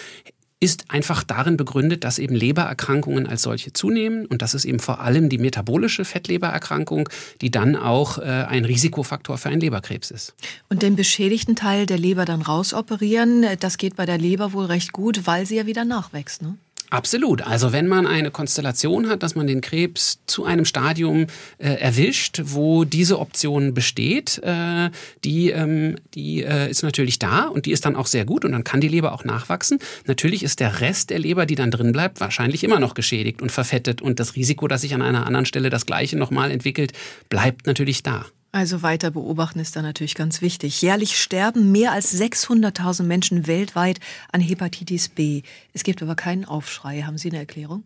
ist 0.61 0.87
einfach 0.89 1.25
darin 1.25 1.57
begründet, 1.57 2.05
dass 2.05 2.19
eben 2.19 2.35
Lebererkrankungen 2.35 3.27
als 3.27 3.43
solche 3.43 3.73
zunehmen 3.73 4.27
und 4.27 4.41
das 4.41 4.55
ist 4.55 4.65
eben 4.65 4.79
vor 4.79 5.01
allem 5.01 5.29
die 5.29 5.39
metabolische 5.39 6.05
Fettlebererkrankung, 6.05 7.09
die 7.41 7.51
dann 7.51 7.77
auch 7.77 8.19
äh, 8.19 8.23
ein 8.23 8.65
Risikofaktor 8.65 9.37
für 9.37 9.51
einen 9.51 9.61
Leberkrebs 9.61 10.11
ist. 10.11 10.35
Und 10.69 10.83
den 10.83 10.97
beschädigten 10.97 11.57
Teil 11.57 11.87
der 11.87 11.99
Leber 11.99 12.25
dann 12.25 12.43
rausoperieren, 12.43 13.47
das 13.61 13.77
geht 13.77 13.97
bei 13.97 14.07
der 14.07 14.19
Leber 14.19 14.53
wohl 14.53 14.67
recht 14.67 14.93
gut, 14.93 15.27
weil 15.27 15.47
sie 15.47 15.57
ja 15.57 15.67
wieder 15.67 15.85
nachwächst, 15.85 16.43
ne? 16.43 16.57
Absolut. 16.95 17.43
Also 17.43 17.73
wenn 17.73 17.89
man 17.89 18.07
eine 18.07 18.31
Konstellation 18.31 19.09
hat, 19.09 19.25
dass 19.25 19.35
man 19.35 19.49
den 19.49 19.61
Krebs 19.61 20.21
zu 20.27 20.45
einem 20.45 20.65
Stadium 20.65 21.27
äh, 21.59 21.71
erwischt, 21.71 22.41
wo 22.45 22.85
diese 22.85 23.19
Option 23.19 23.75
besteht, 23.75 24.41
äh, 24.45 24.91
die, 25.25 25.51
ähm, 25.51 25.97
die 26.15 26.45
äh, 26.45 26.71
ist 26.71 26.85
natürlich 26.85 27.19
da 27.19 27.49
und 27.49 27.67
die 27.67 27.73
ist 27.73 27.85
dann 27.85 27.97
auch 27.97 28.07
sehr 28.07 28.25
gut 28.25 28.45
und 28.45 28.53
dann 28.53 28.63
kann 28.63 28.81
die 28.81 28.87
Leber 28.87 29.13
auch 29.13 29.25
nachwachsen. 29.25 29.81
Natürlich 30.07 30.45
ist 30.45 30.61
der 30.61 30.81
Rest 30.81 31.11
der 31.11 31.19
Leber, 31.19 31.47
die 31.47 31.57
dann 31.57 31.73
drin 31.73 31.91
bleibt, 31.91 32.21
wahrscheinlich 32.21 32.63
immer 32.63 32.79
noch 32.79 32.95
geschädigt 32.95 33.43
und 33.43 33.51
verfettet 33.51 34.01
und 34.01 34.21
das 34.21 34.37
Risiko, 34.37 34.69
dass 34.69 34.83
sich 34.83 34.95
an 34.95 35.03
einer 35.03 35.27
anderen 35.27 35.47
Stelle 35.47 35.71
das 35.71 35.87
gleiche 35.87 36.17
nochmal 36.17 36.53
entwickelt, 36.53 36.93
bleibt 37.29 37.67
natürlich 37.67 38.05
da. 38.05 38.25
Also 38.55 38.83
weiter 38.83 39.11
beobachten 39.11 39.59
ist 39.59 39.75
da 39.75 39.83
natürlich 39.83 40.15
ganz 40.15 40.41
wichtig. 40.41 40.81
Jährlich 40.81 41.19
sterben 41.19 41.73
mehr 41.73 41.91
als 41.91 42.15
600.000 42.15 43.03
Menschen 43.03 43.49
weltweit 43.49 43.99
an 44.31 44.41
Hepatitis 44.41 45.09
B. 45.09 45.43
Es 45.73 45.83
gibt 45.83 46.01
aber 46.05 46.15
keinen 46.15 46.45
Aufschrei. 46.45 47.03
Haben 47.03 47.19
Sie 47.19 47.31
eine 47.31 47.39
Erklärung? 47.39 47.83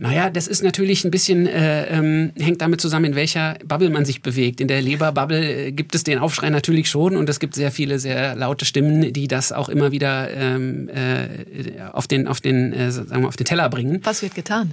Naja, 0.00 0.30
das 0.30 0.46
ist 0.46 0.62
natürlich 0.62 1.04
ein 1.04 1.10
bisschen, 1.10 1.46
äh, 1.46 1.84
ähm, 1.88 2.32
hängt 2.38 2.62
damit 2.62 2.80
zusammen, 2.80 3.04
in 3.04 3.14
welcher 3.16 3.58
Bubble 3.66 3.90
man 3.90 4.06
sich 4.06 4.22
bewegt. 4.22 4.62
In 4.62 4.66
der 4.66 4.80
Leberbubble 4.80 5.66
äh, 5.66 5.72
gibt 5.72 5.94
es 5.94 6.04
den 6.04 6.18
Aufschrei 6.18 6.48
natürlich 6.48 6.88
schon 6.88 7.18
und 7.18 7.28
es 7.28 7.38
gibt 7.38 7.54
sehr 7.54 7.70
viele 7.70 7.98
sehr 7.98 8.34
laute 8.34 8.64
Stimmen, 8.64 9.12
die 9.12 9.28
das 9.28 9.52
auch 9.52 9.68
immer 9.68 9.92
wieder 9.92 10.30
ähm, 10.30 10.88
äh, 10.88 11.82
auf, 11.92 12.06
den, 12.06 12.28
auf, 12.28 12.40
den, 12.40 12.72
äh, 12.72 12.90
sagen 12.90 13.20
wir, 13.20 13.28
auf 13.28 13.36
den 13.36 13.44
Teller 13.44 13.68
bringen. 13.68 14.00
Was 14.02 14.22
wird 14.22 14.34
getan? 14.34 14.70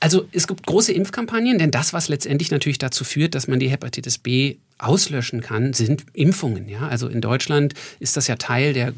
Also 0.00 0.24
es 0.32 0.46
gibt 0.46 0.66
große 0.66 0.94
Impfkampagnen, 0.94 1.58
denn 1.58 1.70
das, 1.70 1.92
was 1.92 2.08
letztendlich 2.08 2.50
natürlich 2.50 2.78
dazu 2.78 3.04
führt, 3.04 3.34
dass 3.34 3.48
man 3.48 3.60
die 3.60 3.68
Hepatitis 3.68 4.16
B 4.16 4.56
auslöschen 4.82 5.40
kann, 5.40 5.72
sind 5.72 6.04
Impfungen. 6.12 6.68
Ja? 6.68 6.88
Also 6.88 7.08
in 7.08 7.20
Deutschland 7.20 7.74
ist 7.98 8.16
das 8.16 8.26
ja 8.26 8.36
Teil 8.36 8.72
der 8.72 8.92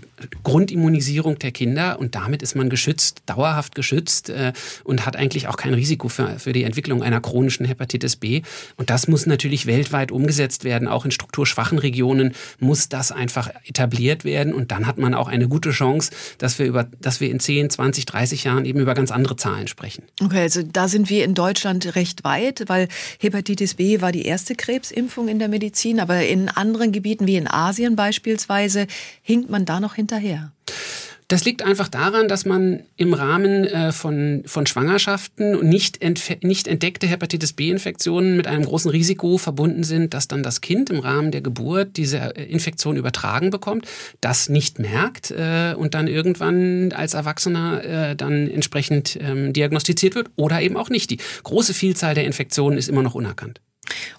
Grundimmunisierung 0.44 1.38
der 1.38 1.50
Kinder 1.50 1.98
und 1.98 2.14
damit 2.14 2.42
ist 2.42 2.54
man 2.54 2.70
geschützt, 2.70 3.22
dauerhaft 3.26 3.74
geschützt 3.74 4.30
äh, 4.30 4.52
und 4.84 5.04
hat 5.04 5.16
eigentlich 5.16 5.48
auch 5.48 5.56
kein 5.56 5.74
Risiko 5.74 6.08
für, 6.08 6.38
für 6.38 6.52
die 6.52 6.62
Entwicklung 6.62 7.02
einer 7.02 7.20
chronischen 7.20 7.66
Hepatitis 7.66 8.16
B. 8.16 8.42
Und 8.76 8.90
das 8.90 9.08
muss 9.08 9.26
natürlich 9.26 9.66
weltweit 9.66 10.12
umgesetzt 10.12 10.64
werden. 10.64 10.88
Auch 10.88 11.04
in 11.04 11.10
strukturschwachen 11.10 11.78
Regionen 11.78 12.34
muss 12.60 12.88
das 12.88 13.10
einfach 13.10 13.50
etabliert 13.64 14.24
werden 14.24 14.54
und 14.54 14.70
dann 14.70 14.86
hat 14.86 14.98
man 14.98 15.14
auch 15.14 15.28
eine 15.28 15.48
gute 15.48 15.70
Chance, 15.70 16.10
dass 16.38 16.58
wir, 16.58 16.66
über, 16.66 16.84
dass 17.00 17.20
wir 17.20 17.30
in 17.30 17.40
10, 17.40 17.70
20, 17.70 18.06
30 18.06 18.44
Jahren 18.44 18.64
eben 18.64 18.80
über 18.80 18.94
ganz 18.94 19.10
andere 19.10 19.36
Zahlen 19.36 19.66
sprechen. 19.66 20.04
Okay, 20.22 20.42
also 20.42 20.62
da 20.62 20.88
sind 20.88 21.10
wir 21.10 21.24
in 21.24 21.34
Deutschland 21.34 21.96
recht 21.96 22.24
weit, 22.24 22.64
weil 22.68 22.88
Hepatitis 23.18 23.74
B 23.74 24.00
war 24.00 24.12
die 24.12 24.24
erste 24.24 24.54
Krebsimpfung 24.54 25.28
in 25.28 25.38
der 25.38 25.48
Medizin. 25.48 25.71
Medizin, 25.72 26.00
aber 26.00 26.26
in 26.26 26.50
anderen 26.50 26.92
Gebieten 26.92 27.26
wie 27.26 27.36
in 27.36 27.48
Asien 27.48 27.96
beispielsweise 27.96 28.86
hinkt 29.22 29.48
man 29.48 29.64
da 29.64 29.80
noch 29.80 29.94
hinterher. 29.94 30.52
Das 31.28 31.46
liegt 31.46 31.62
einfach 31.62 31.88
daran, 31.88 32.28
dass 32.28 32.44
man 32.44 32.82
im 32.96 33.14
Rahmen 33.14 33.64
äh, 33.64 33.92
von, 33.92 34.42
von 34.44 34.66
Schwangerschaften 34.66 35.66
nicht, 35.66 36.00
nicht 36.44 36.68
entdeckte 36.68 37.06
Hepatitis 37.06 37.54
B-Infektionen 37.54 38.36
mit 38.36 38.46
einem 38.46 38.66
großen 38.66 38.90
Risiko 38.90 39.38
verbunden 39.38 39.82
sind, 39.82 40.12
dass 40.12 40.28
dann 40.28 40.42
das 40.42 40.60
Kind 40.60 40.90
im 40.90 40.98
Rahmen 40.98 41.30
der 41.30 41.40
Geburt 41.40 41.96
diese 41.96 42.36
äh, 42.36 42.44
Infektion 42.44 42.96
übertragen 42.96 43.48
bekommt, 43.48 43.86
das 44.20 44.50
nicht 44.50 44.78
merkt 44.78 45.30
äh, 45.30 45.74
und 45.74 45.94
dann 45.94 46.06
irgendwann 46.06 46.92
als 46.92 47.14
Erwachsener 47.14 48.14
dann 48.14 48.50
entsprechend 48.50 49.18
ähm, 49.22 49.52
diagnostiziert 49.54 50.14
wird 50.14 50.28
oder 50.36 50.60
eben 50.60 50.76
auch 50.76 50.90
nicht. 50.90 51.08
Die 51.10 51.18
große 51.44 51.72
Vielzahl 51.72 52.14
der 52.14 52.26
Infektionen 52.26 52.76
ist 52.76 52.88
immer 52.88 53.02
noch 53.02 53.14
unerkannt. 53.14 53.60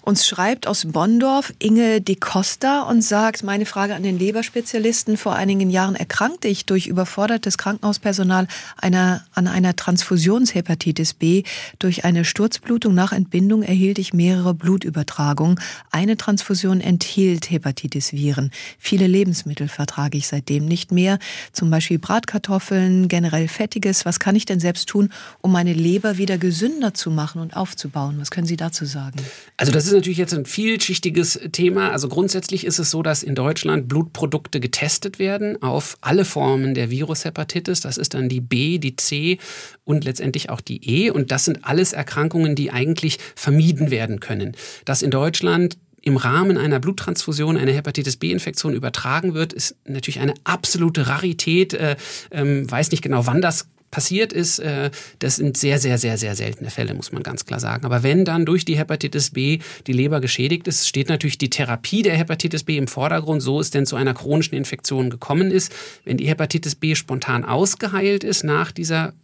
Uns 0.02 0.26
schreibt 0.26 0.66
aus 0.66 0.86
Bonndorf 0.86 1.52
Inge 1.58 2.00
de 2.00 2.16
Costa 2.16 2.82
und 2.82 3.02
sagt, 3.02 3.42
meine 3.42 3.66
Frage 3.66 3.94
an 3.94 4.02
den 4.02 4.18
Leberspezialisten, 4.18 5.16
vor 5.16 5.34
einigen 5.34 5.70
Jahren 5.70 5.94
erkrankte 5.94 6.48
ich 6.48 6.66
durch 6.66 6.86
überfordertes 6.86 7.58
Krankenhauspersonal 7.58 8.46
einer, 8.76 9.24
an 9.34 9.48
einer 9.48 9.76
Transfusionshepatitis 9.76 11.14
B. 11.14 11.42
Durch 11.78 12.04
eine 12.04 12.24
Sturzblutung 12.24 12.94
nach 12.94 13.12
Entbindung 13.12 13.62
erhielt 13.62 13.98
ich 13.98 14.12
mehrere 14.12 14.54
Blutübertragungen. 14.54 15.58
Eine 15.90 16.16
Transfusion 16.16 16.80
enthielt 16.80 17.50
Hepatitis-Viren. 17.50 18.50
Viele 18.78 19.06
Lebensmittel 19.06 19.68
vertrage 19.68 20.18
ich 20.18 20.26
seitdem 20.28 20.66
nicht 20.66 20.92
mehr, 20.92 21.18
zum 21.52 21.70
Beispiel 21.70 21.98
Bratkartoffeln, 21.98 23.08
generell 23.08 23.48
Fettiges. 23.48 24.04
Was 24.04 24.20
kann 24.20 24.36
ich 24.36 24.44
denn 24.44 24.60
selbst 24.60 24.88
tun, 24.88 25.10
um 25.40 25.52
meine 25.52 25.72
Leber 25.72 26.18
wieder 26.18 26.38
gesünder 26.38 26.94
zu 26.94 27.10
machen 27.10 27.40
und 27.40 27.56
aufzubauen? 27.56 28.16
Was 28.18 28.30
können 28.30 28.46
Sie 28.46 28.56
dazu 28.56 28.84
sagen? 28.84 29.18
Also 29.64 29.72
das 29.72 29.86
ist 29.86 29.94
natürlich 29.94 30.18
jetzt 30.18 30.34
ein 30.34 30.44
vielschichtiges 30.44 31.40
Thema. 31.52 31.90
Also 31.90 32.08
grundsätzlich 32.08 32.66
ist 32.66 32.78
es 32.78 32.90
so, 32.90 33.02
dass 33.02 33.22
in 33.22 33.34
Deutschland 33.34 33.88
Blutprodukte 33.88 34.60
getestet 34.60 35.18
werden 35.18 35.62
auf 35.62 35.96
alle 36.02 36.26
Formen 36.26 36.74
der 36.74 36.90
Virushepatitis. 36.90 37.80
Das 37.80 37.96
ist 37.96 38.12
dann 38.12 38.28
die 38.28 38.42
B, 38.42 38.76
die 38.76 38.96
C 38.96 39.38
und 39.84 40.04
letztendlich 40.04 40.50
auch 40.50 40.60
die 40.60 40.86
E. 40.86 41.08
Und 41.08 41.30
das 41.30 41.46
sind 41.46 41.60
alles 41.64 41.94
Erkrankungen, 41.94 42.54
die 42.56 42.72
eigentlich 42.72 43.18
vermieden 43.36 43.90
werden 43.90 44.20
können. 44.20 44.52
Dass 44.84 45.00
in 45.00 45.10
Deutschland 45.10 45.78
im 46.02 46.18
Rahmen 46.18 46.58
einer 46.58 46.78
Bluttransfusion 46.78 47.56
eine 47.56 47.72
Hepatitis 47.72 48.18
B-Infektion 48.18 48.74
übertragen 48.74 49.32
wird, 49.32 49.54
ist 49.54 49.76
natürlich 49.86 50.20
eine 50.20 50.34
absolute 50.44 51.08
Rarität. 51.08 51.72
Äh, 51.72 51.96
ähm, 52.30 52.70
weiß 52.70 52.90
nicht 52.90 53.02
genau, 53.02 53.26
wann 53.26 53.40
das 53.40 53.68
passiert 53.94 54.32
ist, 54.32 54.58
äh, 54.58 54.90
das 55.20 55.36
sind 55.36 55.56
sehr, 55.56 55.78
sehr, 55.78 55.98
sehr, 55.98 56.18
sehr 56.18 56.34
seltene 56.34 56.68
Fälle, 56.68 56.94
muss 56.94 57.12
man 57.12 57.22
ganz 57.22 57.46
klar 57.46 57.60
sagen. 57.60 57.86
Aber 57.86 58.02
wenn 58.02 58.24
dann 58.24 58.44
durch 58.44 58.64
die 58.64 58.76
Hepatitis 58.76 59.30
B 59.30 59.60
die 59.86 59.92
Leber 59.92 60.20
geschädigt 60.20 60.66
ist, 60.66 60.88
steht 60.88 61.08
natürlich 61.08 61.38
die 61.38 61.48
Therapie 61.48 62.02
der 62.02 62.16
Hepatitis 62.16 62.64
B 62.64 62.76
im 62.76 62.88
Vordergrund, 62.88 63.40
so 63.40 63.60
es 63.60 63.70
denn 63.70 63.86
zu 63.86 63.94
einer 63.94 64.12
chronischen 64.12 64.56
Infektion 64.56 65.10
gekommen 65.10 65.52
ist. 65.52 65.72
Wenn 66.04 66.16
die 66.16 66.26
Hepatitis 66.26 66.74
B 66.74 66.96
spontan 66.96 67.44
ausgeheilt 67.44 68.24
ist 68.24 68.42
nach 68.42 68.72
dieser 68.72 69.14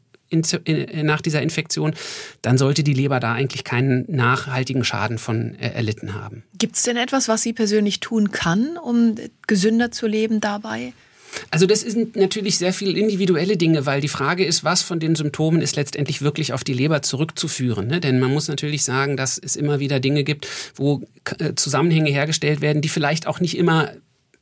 nach 1.03 1.21
dieser 1.21 1.43
Infektion, 1.43 1.93
dann 2.41 2.57
sollte 2.57 2.85
die 2.85 2.95
Leber 2.95 3.19
da 3.19 3.33
eigentlich 3.33 3.65
keinen 3.65 4.05
nachhaltigen 4.07 4.85
Schaden 4.85 5.19
von 5.19 5.57
äh, 5.57 5.71
erlitten 5.71 6.15
haben. 6.15 6.45
Gibt 6.57 6.77
es 6.77 6.85
denn 6.85 6.97
etwas, 6.97 7.27
was 7.27 7.43
sie 7.43 7.53
persönlich 7.53 7.99
tun 7.99 8.31
kann, 8.31 8.77
um 8.77 9.17
gesünder 9.49 9.91
zu 9.91 10.07
leben 10.07 10.41
dabei? 10.41 10.93
Also 11.51 11.67
das 11.67 11.81
sind 11.81 12.17
natürlich 12.17 12.59
sehr 12.59 12.73
viele 12.73 12.99
individuelle 12.99 13.57
Dinge, 13.57 13.87
weil 13.87 14.01
die 14.01 14.09
Frage 14.09 14.45
ist, 14.45 14.65
was 14.65 14.83
von 14.83 15.01
den 15.01 15.15
Symptomen 15.15 15.63
ist 15.63 15.77
letztendlich 15.77 16.23
wirklich 16.23 16.53
auf 16.53 16.65
die 16.65 16.73
Leber 16.73 17.03
zurückzuführen. 17.03 17.87
Ne? 17.87 18.01
Denn 18.01 18.19
man 18.19 18.33
muss 18.33 18.49
natürlich 18.49 18.85
sagen, 18.85 19.17
dass 19.17 19.39
es 19.39 19.57
immer 19.57 19.81
wieder 19.81 20.01
Dinge 20.01 20.25
gibt, 20.25 20.47
wo 20.75 21.03
äh, 21.39 21.55
Zusammenhänge 21.55 22.11
hergestellt 22.11 22.61
werden, 22.61 22.83
die 22.83 22.89
vielleicht 22.89 23.27
auch 23.27 23.41
nicht 23.41 23.57
immer 23.57 23.93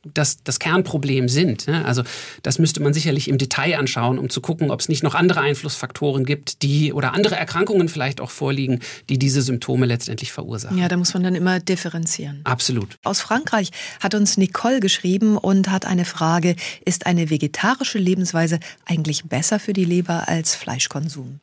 das, 0.03 0.43
das 0.43 0.59
Kernproblem 0.59 1.27
sind. 1.27 1.67
Ne? 1.67 1.83
Also 1.85 2.03
das 2.41 2.57
müsste 2.57 2.81
man 2.81 2.93
sicherlich 2.93 3.27
im 3.27 3.37
Detail 3.37 3.77
anschauen, 3.77 4.17
um 4.17 4.29
zu 4.29 4.41
gucken, 4.41 4.71
ob 4.71 4.79
es 4.79 4.89
nicht 4.89 5.03
noch 5.03 5.13
andere 5.13 5.41
Einflussfaktoren 5.41 6.25
gibt, 6.25 6.61
die 6.61 6.93
oder 6.93 7.13
andere 7.13 7.35
Erkrankungen 7.35 7.89
vielleicht 7.89 8.21
auch 8.21 8.29
vorliegen, 8.29 8.79
die 9.09 9.19
diese 9.19 9.41
Symptome 9.41 9.85
letztendlich 9.85 10.31
verursachen. 10.31 10.77
Ja, 10.77 10.87
da 10.87 10.97
muss 10.97 11.13
man 11.13 11.23
dann 11.23 11.35
immer 11.35 11.59
differenzieren. 11.59 12.41
Absolut. 12.45 12.95
Aus 13.03 13.19
Frankreich 13.19 13.71
hat 13.99 14.15
uns 14.15 14.37
Nicole 14.37 14.79
geschrieben 14.79 15.37
und 15.37 15.69
hat 15.69 15.85
eine 15.85 16.05
Frage, 16.05 16.55
ist 16.85 17.05
eine 17.05 17.29
vegetarische 17.29 17.97
Lebensweise 17.97 18.59
eigentlich 18.85 19.25
besser 19.25 19.59
für 19.59 19.73
die 19.73 19.85
Leber 19.85 20.29
als 20.29 20.55
Fleischkonsum? 20.55 21.41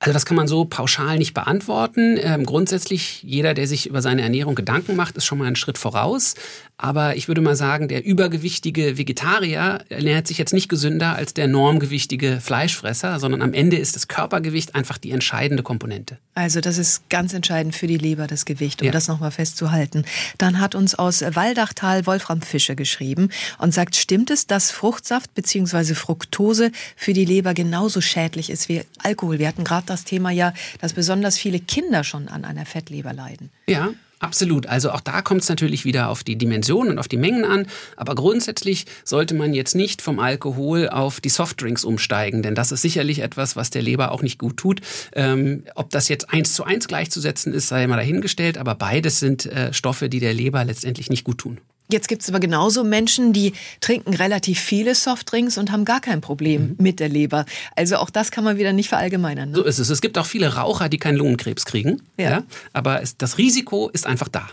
Also 0.00 0.12
das 0.12 0.26
kann 0.26 0.36
man 0.36 0.46
so 0.46 0.64
pauschal 0.64 1.18
nicht 1.18 1.34
beantworten. 1.34 2.18
Ähm, 2.20 2.46
grundsätzlich, 2.46 3.22
jeder, 3.24 3.52
der 3.52 3.66
sich 3.66 3.88
über 3.88 4.00
seine 4.00 4.22
Ernährung 4.22 4.54
Gedanken 4.54 4.94
macht, 4.94 5.16
ist 5.16 5.24
schon 5.24 5.38
mal 5.38 5.46
einen 5.46 5.56
Schritt 5.56 5.76
voraus. 5.76 6.34
Aber 6.80 7.16
ich 7.16 7.26
würde 7.26 7.40
mal 7.40 7.56
sagen, 7.56 7.88
der 7.88 8.04
übergewichtige 8.04 8.96
Vegetarier 8.96 9.80
ernährt 9.88 10.28
sich 10.28 10.38
jetzt 10.38 10.52
nicht 10.52 10.68
gesünder 10.68 11.16
als 11.16 11.34
der 11.34 11.48
normgewichtige 11.48 12.40
Fleischfresser, 12.40 13.18
sondern 13.18 13.42
am 13.42 13.52
Ende 13.52 13.76
ist 13.76 13.96
das 13.96 14.06
Körpergewicht 14.06 14.76
einfach 14.76 14.96
die 14.96 15.10
entscheidende 15.10 15.64
Komponente. 15.64 16.18
Also 16.36 16.60
das 16.60 16.78
ist 16.78 17.08
ganz 17.08 17.34
entscheidend 17.34 17.74
für 17.74 17.88
die 17.88 17.98
Leber, 17.98 18.28
das 18.28 18.44
Gewicht, 18.44 18.80
um 18.80 18.86
ja. 18.86 18.92
das 18.92 19.08
nochmal 19.08 19.32
festzuhalten. 19.32 20.04
Dann 20.38 20.60
hat 20.60 20.76
uns 20.76 20.94
aus 20.94 21.22
Waldachtal 21.22 22.06
Wolfram 22.06 22.42
Fischer 22.42 22.76
geschrieben 22.76 23.30
und 23.58 23.74
sagt, 23.74 23.96
stimmt 23.96 24.30
es, 24.30 24.46
dass 24.46 24.70
Fruchtsaft 24.70 25.34
bzw. 25.34 25.94
Fructose 25.94 26.70
für 26.94 27.12
die 27.12 27.24
Leber 27.24 27.54
genauso 27.54 28.00
schädlich 28.00 28.50
ist 28.50 28.68
wie 28.68 28.82
Alkohol? 29.02 29.40
Wir 29.40 29.48
hatten 29.48 29.64
gerade 29.64 29.86
das 29.86 30.04
Thema 30.04 30.30
ja, 30.30 30.54
dass 30.80 30.92
besonders 30.92 31.38
viele 31.38 31.58
Kinder 31.58 32.04
schon 32.04 32.28
an 32.28 32.44
einer 32.44 32.66
Fettleber 32.66 33.12
leiden. 33.12 33.50
Ja, 33.66 33.90
Absolut. 34.20 34.66
Also 34.66 34.90
auch 34.90 35.00
da 35.00 35.22
kommt 35.22 35.42
es 35.42 35.48
natürlich 35.48 35.84
wieder 35.84 36.08
auf 36.08 36.24
die 36.24 36.36
Dimension 36.36 36.88
und 36.88 36.98
auf 36.98 37.08
die 37.08 37.16
Mengen 37.16 37.44
an. 37.44 37.66
Aber 37.96 38.14
grundsätzlich 38.14 38.86
sollte 39.04 39.34
man 39.34 39.54
jetzt 39.54 39.74
nicht 39.74 40.02
vom 40.02 40.18
Alkohol 40.18 40.88
auf 40.88 41.20
die 41.20 41.28
Softdrinks 41.28 41.84
umsteigen, 41.84 42.42
denn 42.42 42.54
das 42.54 42.72
ist 42.72 42.82
sicherlich 42.82 43.20
etwas, 43.20 43.54
was 43.54 43.70
der 43.70 43.82
Leber 43.82 44.10
auch 44.10 44.22
nicht 44.22 44.38
gut 44.38 44.56
tut. 44.56 44.80
Ähm, 45.12 45.64
ob 45.74 45.90
das 45.90 46.08
jetzt 46.08 46.32
eins 46.32 46.54
zu 46.54 46.64
eins 46.64 46.88
gleichzusetzen 46.88 47.52
ist, 47.52 47.68
sei 47.68 47.86
mal 47.86 47.96
dahingestellt. 47.96 48.58
Aber 48.58 48.74
beides 48.74 49.20
sind 49.20 49.46
äh, 49.46 49.72
Stoffe, 49.72 50.08
die 50.08 50.20
der 50.20 50.34
Leber 50.34 50.64
letztendlich 50.64 51.10
nicht 51.10 51.24
gut 51.24 51.38
tun. 51.38 51.60
Jetzt 51.90 52.08
gibt 52.08 52.22
es 52.22 52.28
aber 52.28 52.40
genauso 52.40 52.84
Menschen, 52.84 53.32
die 53.32 53.54
trinken 53.80 54.14
relativ 54.14 54.60
viele 54.60 54.94
Softdrinks 54.94 55.56
und 55.56 55.72
haben 55.72 55.84
gar 55.84 56.00
kein 56.00 56.20
Problem 56.20 56.68
mhm. 56.68 56.76
mit 56.78 57.00
der 57.00 57.08
Leber. 57.08 57.46
Also 57.76 57.96
auch 57.96 58.10
das 58.10 58.30
kann 58.30 58.44
man 58.44 58.58
wieder 58.58 58.72
nicht 58.72 58.88
verallgemeinern. 58.88 59.50
Ne? 59.50 59.56
So 59.56 59.64
ist 59.64 59.78
es. 59.78 59.88
Es 59.88 60.00
gibt 60.00 60.18
auch 60.18 60.26
viele 60.26 60.54
Raucher, 60.54 60.88
die 60.88 60.98
keinen 60.98 61.16
Lungenkrebs 61.16 61.64
kriegen. 61.64 62.02
Ja. 62.18 62.30
ja 62.30 62.42
aber 62.72 63.02
es, 63.02 63.16
das 63.16 63.38
Risiko 63.38 63.88
ist 63.88 64.06
einfach 64.06 64.28
da. 64.28 64.48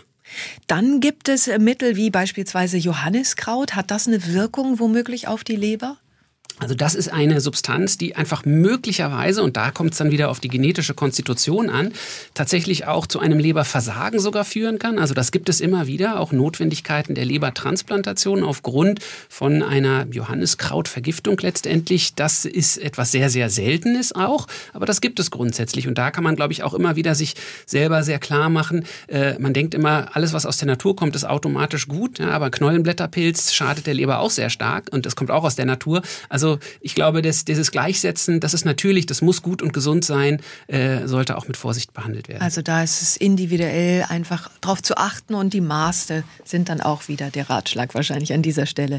Dann 0.66 1.00
gibt 1.00 1.28
es 1.28 1.46
Mittel 1.58 1.96
wie 1.96 2.10
beispielsweise 2.10 2.78
Johanniskraut. 2.78 3.74
Hat 3.74 3.90
das 3.90 4.06
eine 4.06 4.26
Wirkung 4.26 4.78
womöglich 4.78 5.28
auf 5.28 5.44
die 5.44 5.56
Leber? 5.56 5.98
Also 6.58 6.74
das 6.74 6.94
ist 6.94 7.12
eine 7.12 7.42
Substanz, 7.42 7.98
die 7.98 8.16
einfach 8.16 8.46
möglicherweise, 8.46 9.42
und 9.42 9.58
da 9.58 9.70
kommt 9.70 9.92
es 9.92 9.98
dann 9.98 10.10
wieder 10.10 10.30
auf 10.30 10.40
die 10.40 10.48
genetische 10.48 10.94
Konstitution 10.94 11.68
an, 11.68 11.92
tatsächlich 12.32 12.86
auch 12.86 13.06
zu 13.06 13.20
einem 13.20 13.38
Leberversagen 13.38 14.20
sogar 14.20 14.46
führen 14.46 14.78
kann. 14.78 14.98
Also 14.98 15.12
das 15.12 15.32
gibt 15.32 15.50
es 15.50 15.60
immer 15.60 15.86
wieder, 15.86 16.18
auch 16.18 16.32
Notwendigkeiten 16.32 17.14
der 17.14 17.26
Lebertransplantation 17.26 18.42
aufgrund 18.42 19.00
von 19.28 19.62
einer 19.62 20.06
Johanniskrautvergiftung 20.10 21.36
letztendlich. 21.42 22.14
Das 22.14 22.46
ist 22.46 22.78
etwas 22.78 23.12
sehr, 23.12 23.28
sehr 23.28 23.50
Seltenes 23.50 24.14
auch, 24.14 24.46
aber 24.72 24.86
das 24.86 25.02
gibt 25.02 25.20
es 25.20 25.30
grundsätzlich. 25.30 25.86
Und 25.86 25.98
da 25.98 26.10
kann 26.10 26.24
man, 26.24 26.36
glaube 26.36 26.54
ich, 26.54 26.62
auch 26.62 26.72
immer 26.72 26.96
wieder 26.96 27.14
sich 27.14 27.34
selber 27.66 28.02
sehr 28.02 28.18
klar 28.18 28.48
machen. 28.48 28.86
Äh, 29.08 29.38
man 29.38 29.52
denkt 29.52 29.74
immer, 29.74 30.08
alles, 30.14 30.32
was 30.32 30.46
aus 30.46 30.56
der 30.56 30.68
Natur 30.68 30.96
kommt, 30.96 31.16
ist 31.16 31.24
automatisch 31.24 31.86
gut, 31.86 32.18
ja, 32.18 32.30
aber 32.30 32.50
Knollenblätterpilz 32.50 33.52
schadet 33.52 33.86
der 33.86 33.92
Leber 33.92 34.20
auch 34.20 34.30
sehr 34.30 34.48
stark 34.48 34.88
und 34.90 35.04
das 35.04 35.16
kommt 35.16 35.30
auch 35.30 35.44
aus 35.44 35.56
der 35.56 35.66
Natur. 35.66 36.00
Also 36.30 36.45
also 36.46 36.60
ich 36.80 36.94
glaube, 36.94 37.22
dass 37.22 37.44
dieses 37.44 37.72
Gleichsetzen, 37.72 38.38
das 38.38 38.54
ist 38.54 38.64
natürlich, 38.64 39.06
das 39.06 39.20
muss 39.20 39.42
gut 39.42 39.62
und 39.62 39.72
gesund 39.72 40.04
sein, 40.04 40.40
äh, 40.68 41.06
sollte 41.06 41.36
auch 41.36 41.48
mit 41.48 41.56
Vorsicht 41.56 41.92
behandelt 41.92 42.28
werden. 42.28 42.42
Also 42.42 42.62
da 42.62 42.82
ist 42.82 43.02
es 43.02 43.16
individuell 43.16 44.04
einfach 44.08 44.50
darauf 44.60 44.80
zu 44.80 44.96
achten 44.96 45.34
und 45.34 45.52
die 45.52 45.60
Maße 45.60 46.22
sind 46.44 46.68
dann 46.68 46.80
auch 46.80 47.08
wieder 47.08 47.30
der 47.30 47.50
Ratschlag 47.50 47.94
wahrscheinlich 47.94 48.32
an 48.32 48.42
dieser 48.42 48.66
Stelle. 48.66 48.96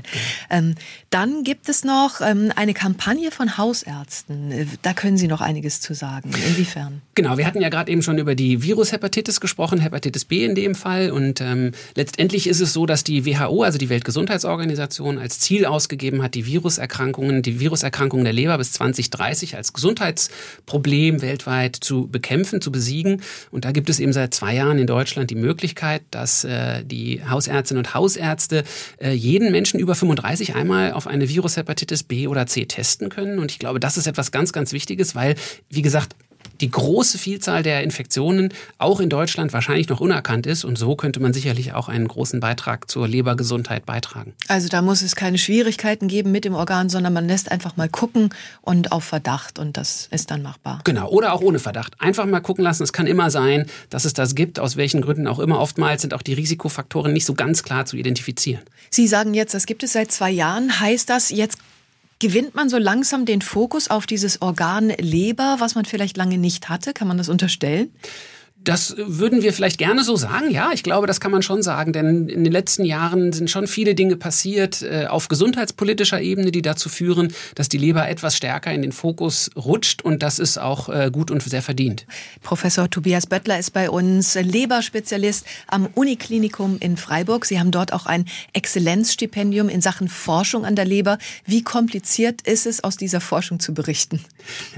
Ja. 0.50 0.58
Ähm, 0.58 0.76
dann 1.10 1.44
gibt 1.44 1.70
es 1.70 1.86
noch 1.86 2.20
ähm, 2.22 2.52
eine 2.56 2.74
Kampagne 2.74 3.32
von 3.32 3.58
Hausärzten. 3.58 4.52
Äh, 4.52 4.66
da 4.82 4.94
können 4.94 5.18
Sie 5.18 5.28
noch 5.28 5.40
einiges 5.40 5.80
zu 5.80 5.94
sagen. 5.94 6.32
Inwiefern? 6.50 7.02
Genau, 7.16 7.38
wir 7.38 7.48
hatten 7.48 7.62
ja 7.62 7.70
gerade 7.70 7.92
eben 7.92 8.04
schon 8.04 8.18
über 8.18 8.36
die 8.36 8.62
Virushepatitis 8.62 9.40
gesprochen, 9.40 9.80
Hepatitis 9.80 10.26
B 10.26 10.44
in 10.44 10.54
dem 10.54 10.76
Fall. 10.76 11.12
Und 11.12 11.40
ähm, 11.40 11.72
letztendlich 11.96 12.48
ist 12.48 12.60
es 12.60 12.74
so, 12.74 12.86
dass 12.86 13.06
die 13.06 13.26
WHO, 13.26 13.64
also 13.64 13.78
die 13.78 13.90
Weltgesundheitsorganisation, 13.90 15.18
als 15.18 15.40
Ziel 15.40 15.66
ausgegeben 15.66 16.22
hat, 16.22 16.36
die 16.36 16.46
Viruserkrankungen 16.46 17.37
die 17.42 17.60
Viruserkrankungen 17.60 18.24
der 18.24 18.34
Leber 18.34 18.58
bis 18.58 18.74
2030 18.74 19.56
als 19.56 19.74
Gesundheitsproblem 19.74 21.22
weltweit 21.22 21.76
zu 21.76 22.08
bekämpfen, 22.08 22.62
zu 22.62 22.72
besiegen. 22.72 23.22
Und 23.52 23.66
da 23.66 23.72
gibt 23.72 23.90
es 23.90 24.00
eben 24.00 24.14
seit 24.14 24.34
zwei 24.34 24.56
Jahren 24.56 24.78
in 24.78 24.88
Deutschland 24.88 25.30
die 25.30 25.36
Möglichkeit, 25.36 26.04
dass 26.12 26.44
äh, 26.44 26.84
die 26.84 27.22
Hausärztinnen 27.28 27.84
und 27.84 27.94
Hausärzte 27.94 28.64
äh, 29.00 29.12
jeden 29.12 29.52
Menschen 29.52 29.80
über 29.80 29.96
35 29.96 30.56
einmal 30.56 30.92
auf 30.92 31.08
eine 31.08 31.30
Virushepatitis 31.30 32.04
B 32.04 32.28
oder 32.28 32.48
C 32.48 32.66
testen 32.66 33.10
können. 33.10 33.40
Und 33.40 33.52
ich 33.52 33.60
glaube, 33.60 33.80
das 33.80 33.98
ist 33.98 34.08
etwas 34.08 34.32
ganz, 34.32 34.54
ganz 34.54 34.74
Wichtiges, 34.74 35.16
weil, 35.16 35.36
wie 35.70 35.82
gesagt, 35.82 36.16
die 36.62 36.72
große 36.72 37.18
Vielzahl 37.18 37.64
der 37.64 37.84
Infektionen 37.84 38.54
auch 38.78 39.00
in 39.00 39.10
Deutschland 39.10 39.54
wahrscheinlich 39.54 39.90
noch 39.90 40.00
unerkannt 40.00 40.46
ist. 40.46 40.66
Und 40.66 40.78
so 40.78 40.96
könnte 40.96 41.20
man 41.20 41.34
sicherlich 41.34 41.74
auch 41.74 41.90
einen 41.90 42.08
großen 42.08 42.40
Beitrag 42.40 42.90
zur 42.90 43.08
Lebergesundheit 43.08 43.86
beitragen. 43.86 44.34
Also 44.48 44.68
da 44.68 44.82
muss 44.82 45.02
es 45.02 45.16
keine 45.16 45.38
Schwierigkeiten 45.38 46.08
geben 46.08 46.32
mit 46.32 46.46
dem 46.46 46.54
Organ, 46.54 46.90
sondern 46.90 47.14
man 47.14 47.28
lässt 47.28 47.52
einfach 47.52 47.78
mal 47.78 47.90
gucken 47.90 48.30
und 48.62 48.92
auf 48.92 49.04
Verdacht 49.04 49.60
und 49.60 49.78
das 49.78 50.08
ist 50.12 50.32
dann 50.32 50.42
machbar. 50.42 50.82
Genau, 50.84 51.10
oder 51.10 51.34
auch 51.34 51.42
ohne 51.42 51.60
Verdacht. 51.60 51.94
Einfach 52.00 52.26
mal 52.26 52.40
gucken 52.42 52.64
lassen. 52.64 52.84
Es 52.84 52.94
kann 52.94 53.08
immer 53.08 53.30
sein, 53.30 53.66
dass 53.90 54.06
es 54.06 54.14
das 54.14 54.36
gibt, 54.36 54.60
aus 54.60 54.78
welchen 54.78 55.02
Gründen 55.02 55.28
auch 55.28 55.40
immer. 55.40 55.60
Oftmals 55.60 56.02
sind 56.02 56.14
auch 56.14 56.22
die 56.22 56.34
Risikofaktoren 56.34 57.14
nicht 57.14 57.26
so 57.26 57.34
ganz 57.34 57.64
klar 57.64 57.86
zu 57.86 57.98
identifizieren. 57.98 58.62
Sie 58.90 59.08
sagen 59.08 59.34
jetzt, 59.34 59.54
das 59.54 59.66
gibt 59.66 59.84
es 59.84 59.94
seit 59.94 60.12
zwei 60.12 60.32
Jahren. 60.32 60.80
Heißt 60.80 61.10
das, 61.10 61.30
jetzt 61.30 61.58
Gewinnt 62.20 62.56
man 62.56 62.70
so 62.70 62.78
langsam 62.78 63.26
den 63.26 63.42
Fokus 63.42 63.90
auf 63.90 64.08
dieses 64.08 64.42
Organ 64.42 64.90
Leber, 64.90 65.58
was 65.60 65.76
man 65.76 65.86
vielleicht 65.86 66.18
lange 66.18 66.38
nicht 66.38 66.68
hatte? 66.68 66.94
Kann 66.94 67.08
man 67.08 67.18
das 67.18 67.30
unterstellen? 67.30 67.92
Das 68.68 68.96
würden 68.98 69.44
wir 69.44 69.54
vielleicht 69.54 69.78
gerne 69.78 70.04
so 70.04 70.18
sagen. 70.18 70.52
Ja, 70.52 70.72
ich 70.74 70.84
glaube, 70.84 71.08
das 71.08 71.22
kann 71.22 71.32
man 71.32 71.42
schon 71.42 71.64
sagen, 71.64 71.94
denn 71.94 72.28
in 72.28 72.44
den 72.44 72.52
letzten 72.52 72.84
Jahren 72.84 73.32
sind 73.32 73.50
schon 73.50 73.66
viele 73.66 73.96
Dinge 73.96 74.18
passiert 74.18 74.82
äh, 74.82 75.06
auf 75.06 75.30
gesundheitspolitischer 75.30 76.20
Ebene, 76.20 76.52
die 76.52 76.62
dazu 76.62 76.90
führen, 76.90 77.34
dass 77.56 77.70
die 77.70 77.78
Leber 77.78 78.10
etwas 78.10 78.36
stärker 78.36 78.74
in 78.74 78.82
den 78.82 78.92
Fokus 78.92 79.50
rutscht 79.56 80.02
und 80.02 80.22
das 80.22 80.38
ist 80.38 80.58
auch 80.58 80.90
äh, 80.90 81.10
gut 81.14 81.32
und 81.32 81.42
sehr 81.42 81.62
verdient. 81.62 82.06
Professor 82.42 82.90
Tobias 82.90 83.26
Böttler 83.26 83.58
ist 83.58 83.72
bei 83.72 83.90
uns 83.90 84.36
Leberspezialist 84.36 85.46
am 85.68 85.88
Uniklinikum 85.96 86.76
in 86.82 86.98
Freiburg. 86.98 87.46
Sie 87.46 87.62
haben 87.62 87.72
dort 87.72 87.94
auch 87.94 88.06
ein 88.06 88.26
Exzellenzstipendium 88.52 89.70
in 89.70 89.80
Sachen 89.80 90.10
Forschung 90.10 90.66
an 90.66 90.76
der 90.76 90.84
Leber. 90.84 91.20
Wie 91.46 91.64
kompliziert 91.64 92.42
ist 92.42 92.66
es, 92.66 92.84
aus 92.84 92.98
dieser 92.98 93.22
Forschung 93.22 93.62
zu 93.62 93.74
berichten? 93.74 94.20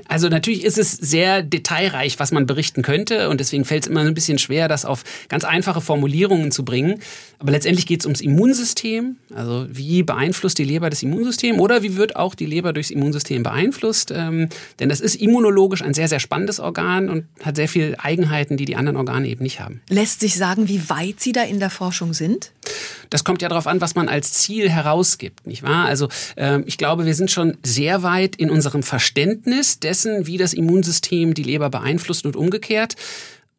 Also 0.08 0.30
natürlich 0.30 0.64
ist 0.64 0.78
es 0.78 0.92
sehr 0.92 1.42
detailreich, 1.42 2.20
was 2.20 2.32
man 2.32 2.46
berichten 2.46 2.84
könnte 2.84 3.30
und 3.30 3.40
deswegen 3.40 3.66
fällt 3.66 3.79
fällt 3.80 3.86
es 3.86 3.90
immer 3.90 4.02
ein 4.02 4.14
bisschen 4.14 4.40
schwer, 4.40 4.68
das 4.68 4.84
auf 4.84 5.04
ganz 5.30 5.44
einfache 5.44 5.80
Formulierungen 5.80 6.52
zu 6.52 6.66
bringen. 6.66 7.00
Aber 7.40 7.52
letztendlich 7.52 7.86
geht 7.86 8.02
es 8.02 8.06
ums 8.06 8.20
Immunsystem. 8.20 9.16
Also 9.34 9.68
wie 9.70 10.04
beeinflusst 10.04 10.58
die 10.58 10.66
Leber 10.66 10.90
das 10.90 11.02
Immunsystem 11.02 11.60
oder 11.60 11.82
wie 11.82 11.96
wird 11.96 12.18
auch 12.18 12.36
die 12.36 12.46
Leber 12.46 12.74
durchs 12.74 12.92
Immunsystem 12.92 13.44
beeinflusst? 13.44 14.12
Ähm, 14.12 14.50
denn 14.80 14.90
das 14.90 15.00
ist 15.00 15.16
immunologisch 15.16 15.82
ein 15.82 15.94
sehr, 15.94 16.10
sehr 16.10 16.20
spannendes 16.20 16.60
Organ 16.60 17.10
und 17.10 17.26
hat 17.42 17.56
sehr 17.56 17.70
viele 17.70 18.00
Eigenheiten, 18.00 18.58
die 18.58 18.66
die 18.66 18.76
anderen 18.76 18.98
Organe 18.98 19.28
eben 19.28 19.44
nicht 19.44 19.62
haben. 19.62 19.82
Lässt 19.90 20.20
sich 20.20 20.36
sagen, 20.36 20.68
wie 20.68 20.90
weit 20.90 21.22
Sie 21.22 21.32
da 21.32 21.44
in 21.44 21.60
der 21.60 21.70
Forschung 21.70 22.14
sind? 22.14 22.52
Das 23.10 23.24
kommt 23.24 23.42
ja 23.42 23.48
darauf 23.48 23.68
an, 23.68 23.80
was 23.82 23.96
man 23.96 24.10
als 24.10 24.34
Ziel 24.34 24.70
herausgibt, 24.70 25.48
nicht 25.48 25.64
wahr? 25.64 25.86
Also 25.86 26.10
ähm, 26.36 26.64
ich 26.68 26.78
glaube, 26.78 27.06
wir 27.06 27.16
sind 27.16 27.32
schon 27.32 27.58
sehr 27.64 28.04
weit 28.04 28.36
in 28.36 28.50
unserem 28.50 28.84
Verständnis 28.84 29.80
dessen, 29.80 30.28
wie 30.28 30.38
das 30.38 30.54
Immunsystem 30.54 31.34
die 31.34 31.44
Leber 31.44 31.70
beeinflusst 31.70 32.26
und 32.26 32.36
umgekehrt. 32.36 32.96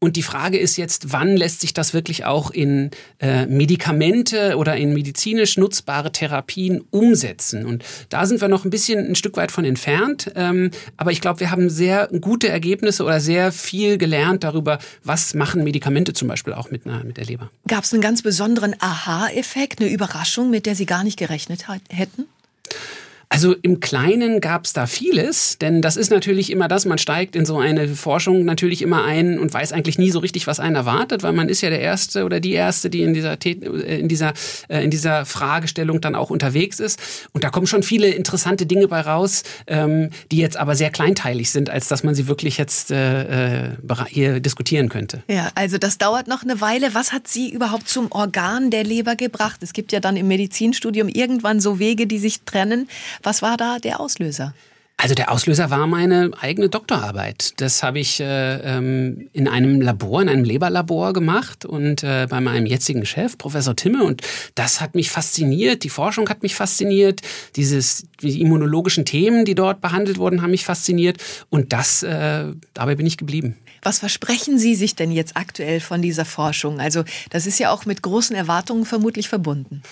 Und 0.02 0.16
die 0.16 0.22
Frage 0.22 0.58
ist 0.58 0.78
jetzt, 0.78 1.12
wann 1.12 1.36
lässt 1.36 1.60
sich 1.60 1.74
das 1.74 1.92
wirklich 1.92 2.24
auch 2.24 2.50
in 2.50 2.90
äh, 3.18 3.44
Medikamente 3.44 4.56
oder 4.56 4.74
in 4.74 4.94
medizinisch 4.94 5.58
nutzbare 5.58 6.10
Therapien 6.10 6.80
umsetzen? 6.90 7.66
Und 7.66 7.84
da 8.08 8.24
sind 8.24 8.40
wir 8.40 8.48
noch 8.48 8.64
ein 8.64 8.70
bisschen 8.70 9.06
ein 9.06 9.14
Stück 9.14 9.36
weit 9.36 9.52
von 9.52 9.66
entfernt. 9.66 10.32
Ähm, 10.36 10.70
aber 10.96 11.12
ich 11.12 11.20
glaube, 11.20 11.40
wir 11.40 11.50
haben 11.50 11.68
sehr 11.68 12.08
gute 12.18 12.48
Ergebnisse 12.48 13.04
oder 13.04 13.20
sehr 13.20 13.52
viel 13.52 13.98
gelernt 13.98 14.42
darüber, 14.42 14.78
was 15.04 15.34
machen 15.34 15.64
Medikamente 15.64 16.14
zum 16.14 16.28
Beispiel 16.28 16.54
auch 16.54 16.70
mit, 16.70 16.86
einer, 16.86 17.04
mit 17.04 17.18
der 17.18 17.26
Leber. 17.26 17.50
Gab 17.68 17.84
es 17.84 17.92
einen 17.92 18.00
ganz 18.00 18.22
besonderen 18.22 18.74
Aha-Effekt, 18.78 19.80
eine 19.82 19.90
Überraschung, 19.90 20.48
mit 20.48 20.64
der 20.64 20.76
Sie 20.76 20.86
gar 20.86 21.04
nicht 21.04 21.18
gerechnet 21.18 21.66
hätten? 21.90 22.24
Also 23.32 23.54
im 23.62 23.78
Kleinen 23.78 24.40
gab 24.40 24.64
es 24.64 24.72
da 24.72 24.88
vieles, 24.88 25.56
denn 25.56 25.82
das 25.82 25.96
ist 25.96 26.10
natürlich 26.10 26.50
immer 26.50 26.66
das, 26.66 26.84
man 26.84 26.98
steigt 26.98 27.36
in 27.36 27.46
so 27.46 27.58
eine 27.58 27.86
Forschung 27.86 28.44
natürlich 28.44 28.82
immer 28.82 29.04
ein 29.04 29.38
und 29.38 29.54
weiß 29.54 29.72
eigentlich 29.72 29.98
nie 29.98 30.10
so 30.10 30.18
richtig, 30.18 30.48
was 30.48 30.58
einen 30.58 30.74
erwartet, 30.74 31.22
weil 31.22 31.32
man 31.32 31.48
ist 31.48 31.60
ja 31.60 31.70
der 31.70 31.80
Erste 31.80 32.24
oder 32.24 32.40
die 32.40 32.50
Erste, 32.50 32.90
die 32.90 33.02
in 33.02 33.14
dieser, 33.14 33.38
äh, 33.44 34.00
in 34.00 34.08
dieser, 34.08 34.32
äh, 34.68 34.82
in 34.82 34.90
dieser 34.90 35.24
Fragestellung 35.26 36.00
dann 36.00 36.16
auch 36.16 36.30
unterwegs 36.30 36.80
ist. 36.80 36.98
Und 37.32 37.44
da 37.44 37.50
kommen 37.50 37.68
schon 37.68 37.84
viele 37.84 38.08
interessante 38.08 38.66
Dinge 38.66 38.88
bei 38.88 39.00
raus, 39.00 39.44
ähm, 39.68 40.10
die 40.32 40.38
jetzt 40.38 40.56
aber 40.56 40.74
sehr 40.74 40.90
kleinteilig 40.90 41.52
sind, 41.52 41.70
als 41.70 41.86
dass 41.86 42.02
man 42.02 42.16
sie 42.16 42.26
wirklich 42.26 42.58
jetzt 42.58 42.90
äh, 42.90 43.76
hier 44.08 44.40
diskutieren 44.40 44.88
könnte. 44.88 45.22
Ja, 45.28 45.52
also 45.54 45.78
das 45.78 45.98
dauert 45.98 46.26
noch 46.26 46.42
eine 46.42 46.60
Weile. 46.60 46.94
Was 46.94 47.12
hat 47.12 47.28
Sie 47.28 47.48
überhaupt 47.52 47.88
zum 47.88 48.10
Organ 48.10 48.72
der 48.72 48.82
Leber 48.82 49.14
gebracht? 49.14 49.62
Es 49.62 49.72
gibt 49.72 49.92
ja 49.92 50.00
dann 50.00 50.16
im 50.16 50.26
Medizinstudium 50.26 51.06
irgendwann 51.08 51.60
so 51.60 51.78
Wege, 51.78 52.08
die 52.08 52.18
sich 52.18 52.40
trennen. 52.42 52.88
Was 53.22 53.42
war 53.42 53.56
da 53.56 53.78
der 53.78 54.00
Auslöser? 54.00 54.54
Also 55.02 55.14
der 55.14 55.32
Auslöser 55.32 55.70
war 55.70 55.86
meine 55.86 56.30
eigene 56.42 56.68
Doktorarbeit. 56.68 57.54
Das 57.56 57.82
habe 57.82 58.00
ich 58.00 58.20
äh, 58.20 58.56
ähm, 58.56 59.30
in 59.32 59.48
einem 59.48 59.80
Labor, 59.80 60.20
in 60.20 60.28
einem 60.28 60.44
Leberlabor 60.44 61.14
gemacht 61.14 61.64
und 61.64 62.02
äh, 62.02 62.26
bei 62.28 62.42
meinem 62.42 62.66
jetzigen 62.66 63.06
Chef, 63.06 63.38
Professor 63.38 63.74
Timme. 63.74 64.04
Und 64.04 64.20
das 64.56 64.82
hat 64.82 64.94
mich 64.94 65.10
fasziniert. 65.10 65.84
Die 65.84 65.88
Forschung 65.88 66.28
hat 66.28 66.42
mich 66.42 66.54
fasziniert. 66.54 67.22
Dieses, 67.56 68.08
die 68.20 68.42
immunologischen 68.42 69.06
Themen, 69.06 69.46
die 69.46 69.54
dort 69.54 69.80
behandelt 69.80 70.18
wurden, 70.18 70.42
haben 70.42 70.50
mich 70.50 70.66
fasziniert. 70.66 71.16
Und 71.48 71.72
das, 71.72 72.02
äh, 72.02 72.52
dabei 72.74 72.94
bin 72.94 73.06
ich 73.06 73.16
geblieben. 73.16 73.56
Was 73.82 73.98
versprechen 73.98 74.58
Sie 74.58 74.74
sich 74.74 74.94
denn 74.94 75.10
jetzt 75.10 75.36
aktuell 75.36 75.80
von 75.80 76.02
dieser 76.02 76.24
Forschung? 76.24 76.80
Also 76.80 77.04
das 77.30 77.46
ist 77.46 77.58
ja 77.58 77.70
auch 77.70 77.86
mit 77.86 78.02
großen 78.02 78.36
Erwartungen 78.36 78.84
vermutlich 78.84 79.28
verbunden. 79.28 79.82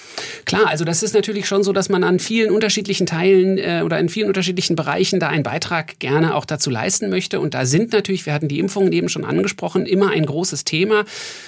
Klar, 0.45 0.67
also 0.67 0.85
das 0.85 1.03
ist 1.03 1.15
natürlich 1.15 1.47
schon 1.47 1.63
so, 1.63 1.73
dass 1.73 1.89
man 1.89 2.05
an 2.05 2.19
vielen 2.19 2.51
unterschiedlichen 2.51 3.07
Teilen 3.07 3.59
äh, 3.59 3.83
oder 3.85 3.99
in 3.99 4.09
vielen 4.09 4.29
unterschiedlichen 4.29 4.77
Bereichen 4.77 5.21
da 5.21 5.29
einen 5.29 5.43
Beitrag 5.43 5.99
gerne 5.99 6.35
auch 6.35 6.45
dazu 6.45 6.71
leisten 6.71 7.09
möchte. 7.09 7.41
Und 7.41 7.55
da 7.55 7.65
sind 7.65 7.93
natürlich, 7.93 8.27
wir 8.27 8.35
hatten 8.35 8.49
die 8.49 8.59
Impfungen 8.59 8.93
eben 8.93 9.09
schon 9.09 9.25
angesprochen, 9.25 9.87
immer 9.87 10.11
ein 10.11 10.27
großes 10.27 10.65
Thema. 10.65 11.05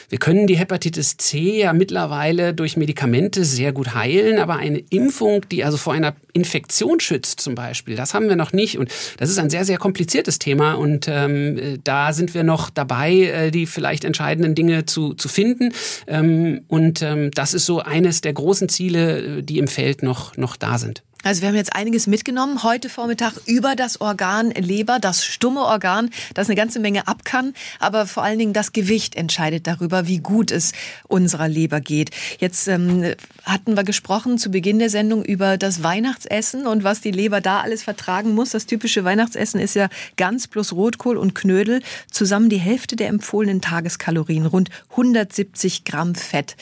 Wir 0.08 0.18
können 0.18 0.46
die 0.46 0.56
Hepatitis 0.56 1.16
C 1.18 1.60
ja 1.60 1.72
mittlerweile 1.72 2.54
durch 2.54 2.76
Medikamente 2.76 3.44
sehr 3.44 3.72
gut 3.72 3.94
heilen, 3.94 4.38
aber 4.38 4.56
eine 4.56 4.78
Impfung, 4.90 5.48
die 5.50 5.64
also 5.64 5.76
vor 5.76 5.92
einer 5.92 6.14
Infektion 6.32 7.00
schützt 7.00 7.40
zum 7.40 7.54
Beispiel, 7.54 7.96
das 7.96 8.14
haben 8.14 8.28
wir 8.28 8.36
noch 8.36 8.52
nicht. 8.52 8.78
Und 8.78 8.90
das 9.18 9.30
ist 9.30 9.38
ein 9.38 9.50
sehr, 9.50 9.64
sehr 9.64 9.78
kompliziertes 9.78 10.38
Thema. 10.38 10.74
Und 10.74 11.06
ähm, 11.08 11.80
da 11.84 12.12
sind 12.12 12.29
wir 12.34 12.42
noch 12.42 12.70
dabei, 12.70 13.12
äh, 13.12 13.50
die 13.50 13.66
vielleicht 13.66 14.04
entscheidenden 14.04 14.54
Dinge 14.54 14.86
zu, 14.86 15.14
zu 15.14 15.28
finden. 15.28 15.72
Ähm, 16.06 16.62
und 16.68 17.02
ähm, 17.02 17.30
das 17.32 17.54
ist 17.54 17.66
so 17.66 17.80
eines 17.80 18.20
der 18.20 18.32
großen 18.32 18.68
Ziele, 18.68 19.38
äh, 19.38 19.42
die 19.42 19.58
im 19.58 19.68
Feld 19.68 20.02
noch, 20.02 20.36
noch 20.36 20.56
da 20.56 20.78
sind. 20.78 21.02
Also 21.22 21.42
wir 21.42 21.48
haben 21.48 21.54
jetzt 21.54 21.76
einiges 21.76 22.06
mitgenommen 22.06 22.62
heute 22.62 22.88
Vormittag 22.88 23.34
über 23.44 23.76
das 23.76 24.00
Organ 24.00 24.50
Leber, 24.52 24.98
das 24.98 25.22
stumme 25.22 25.60
Organ, 25.60 26.08
das 26.32 26.48
eine 26.48 26.56
ganze 26.56 26.80
Menge 26.80 27.08
ab 27.08 27.24
kann, 27.24 27.52
aber 27.78 28.06
vor 28.06 28.22
allen 28.22 28.38
Dingen 28.38 28.54
das 28.54 28.72
Gewicht 28.72 29.16
entscheidet 29.16 29.66
darüber, 29.66 30.06
wie 30.06 30.18
gut 30.18 30.50
es 30.50 30.72
unserer 31.08 31.46
Leber 31.46 31.80
geht. 31.80 32.10
Jetzt 32.38 32.68
ähm, 32.68 33.14
hatten 33.44 33.76
wir 33.76 33.84
gesprochen 33.84 34.38
zu 34.38 34.50
Beginn 34.50 34.78
der 34.78 34.88
Sendung 34.88 35.22
über 35.22 35.58
das 35.58 35.82
Weihnachtsessen 35.82 36.66
und 36.66 36.84
was 36.84 37.02
die 37.02 37.10
Leber 37.10 37.42
da 37.42 37.60
alles 37.60 37.82
vertragen 37.82 38.34
muss. 38.34 38.50
Das 38.50 38.64
typische 38.64 39.04
Weihnachtsessen 39.04 39.60
ist 39.60 39.74
ja 39.74 39.88
Gans 40.16 40.48
plus 40.48 40.72
Rotkohl 40.72 41.18
und 41.18 41.34
Knödel, 41.34 41.82
zusammen 42.10 42.48
die 42.48 42.58
Hälfte 42.58 42.96
der 42.96 43.08
empfohlenen 43.08 43.60
Tageskalorien, 43.60 44.46
rund 44.46 44.70
170 44.92 45.84
Gramm 45.84 46.14
Fett. 46.14 46.56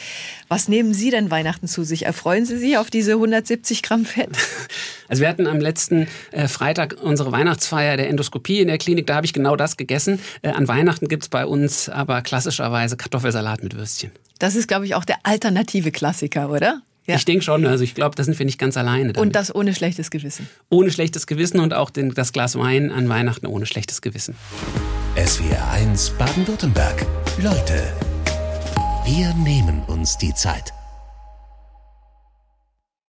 Was 0.48 0.66
nehmen 0.66 0.94
Sie 0.94 1.10
denn 1.10 1.30
Weihnachten 1.30 1.68
zu 1.68 1.84
sich? 1.84 2.06
Erfreuen 2.06 2.44
Sie 2.44 2.58
sich 2.58 2.76
auf 2.76 2.90
diese 2.90 3.12
170 3.12 3.82
Gramm 3.82 4.04
Fett? 4.04 4.30
Also 5.08 5.22
wir 5.22 5.28
hatten 5.28 5.46
am 5.46 5.58
letzten 5.58 6.06
äh, 6.32 6.48
Freitag 6.48 6.96
unsere 7.00 7.32
Weihnachtsfeier 7.32 7.96
der 7.96 8.10
Endoskopie 8.10 8.60
in 8.60 8.68
der 8.68 8.76
Klinik. 8.76 9.06
Da 9.06 9.14
habe 9.16 9.26
ich 9.26 9.32
genau 9.32 9.56
das 9.56 9.78
gegessen. 9.78 10.20
Äh, 10.42 10.50
an 10.50 10.68
Weihnachten 10.68 11.08
gibt 11.08 11.22
es 11.22 11.28
bei 11.30 11.46
uns 11.46 11.88
aber 11.88 12.20
klassischerweise 12.20 12.96
Kartoffelsalat 12.96 13.62
mit 13.62 13.74
Würstchen. 13.74 14.10
Das 14.38 14.54
ist, 14.54 14.68
glaube 14.68 14.84
ich, 14.84 14.94
auch 14.94 15.06
der 15.06 15.16
alternative 15.22 15.92
Klassiker, 15.92 16.50
oder? 16.50 16.82
Ja. 17.06 17.16
Ich 17.16 17.24
denke 17.24 17.42
schon, 17.42 17.64
also 17.66 17.82
ich 17.84 17.94
glaube, 17.94 18.16
da 18.16 18.22
sind 18.22 18.38
wir 18.38 18.44
nicht 18.44 18.58
ganz 18.58 18.76
alleine. 18.76 19.14
Damit. 19.14 19.16
Und 19.16 19.34
das 19.34 19.54
ohne 19.54 19.74
schlechtes 19.74 20.10
Gewissen. 20.10 20.46
Ohne 20.68 20.90
schlechtes 20.90 21.26
Gewissen 21.26 21.58
und 21.58 21.72
auch 21.72 21.88
den, 21.88 22.12
das 22.12 22.34
Glas 22.34 22.58
Wein 22.58 22.90
an 22.90 23.08
Weihnachten 23.08 23.46
ohne 23.46 23.64
schlechtes 23.64 24.02
Gewissen. 24.02 24.36
SWR 25.16 25.70
1 25.70 26.10
Baden-Württemberg. 26.10 27.06
Leute, 27.42 27.94
wir 29.06 29.32
nehmen 29.42 29.82
uns 29.86 30.18
die 30.18 30.34
Zeit. 30.34 30.74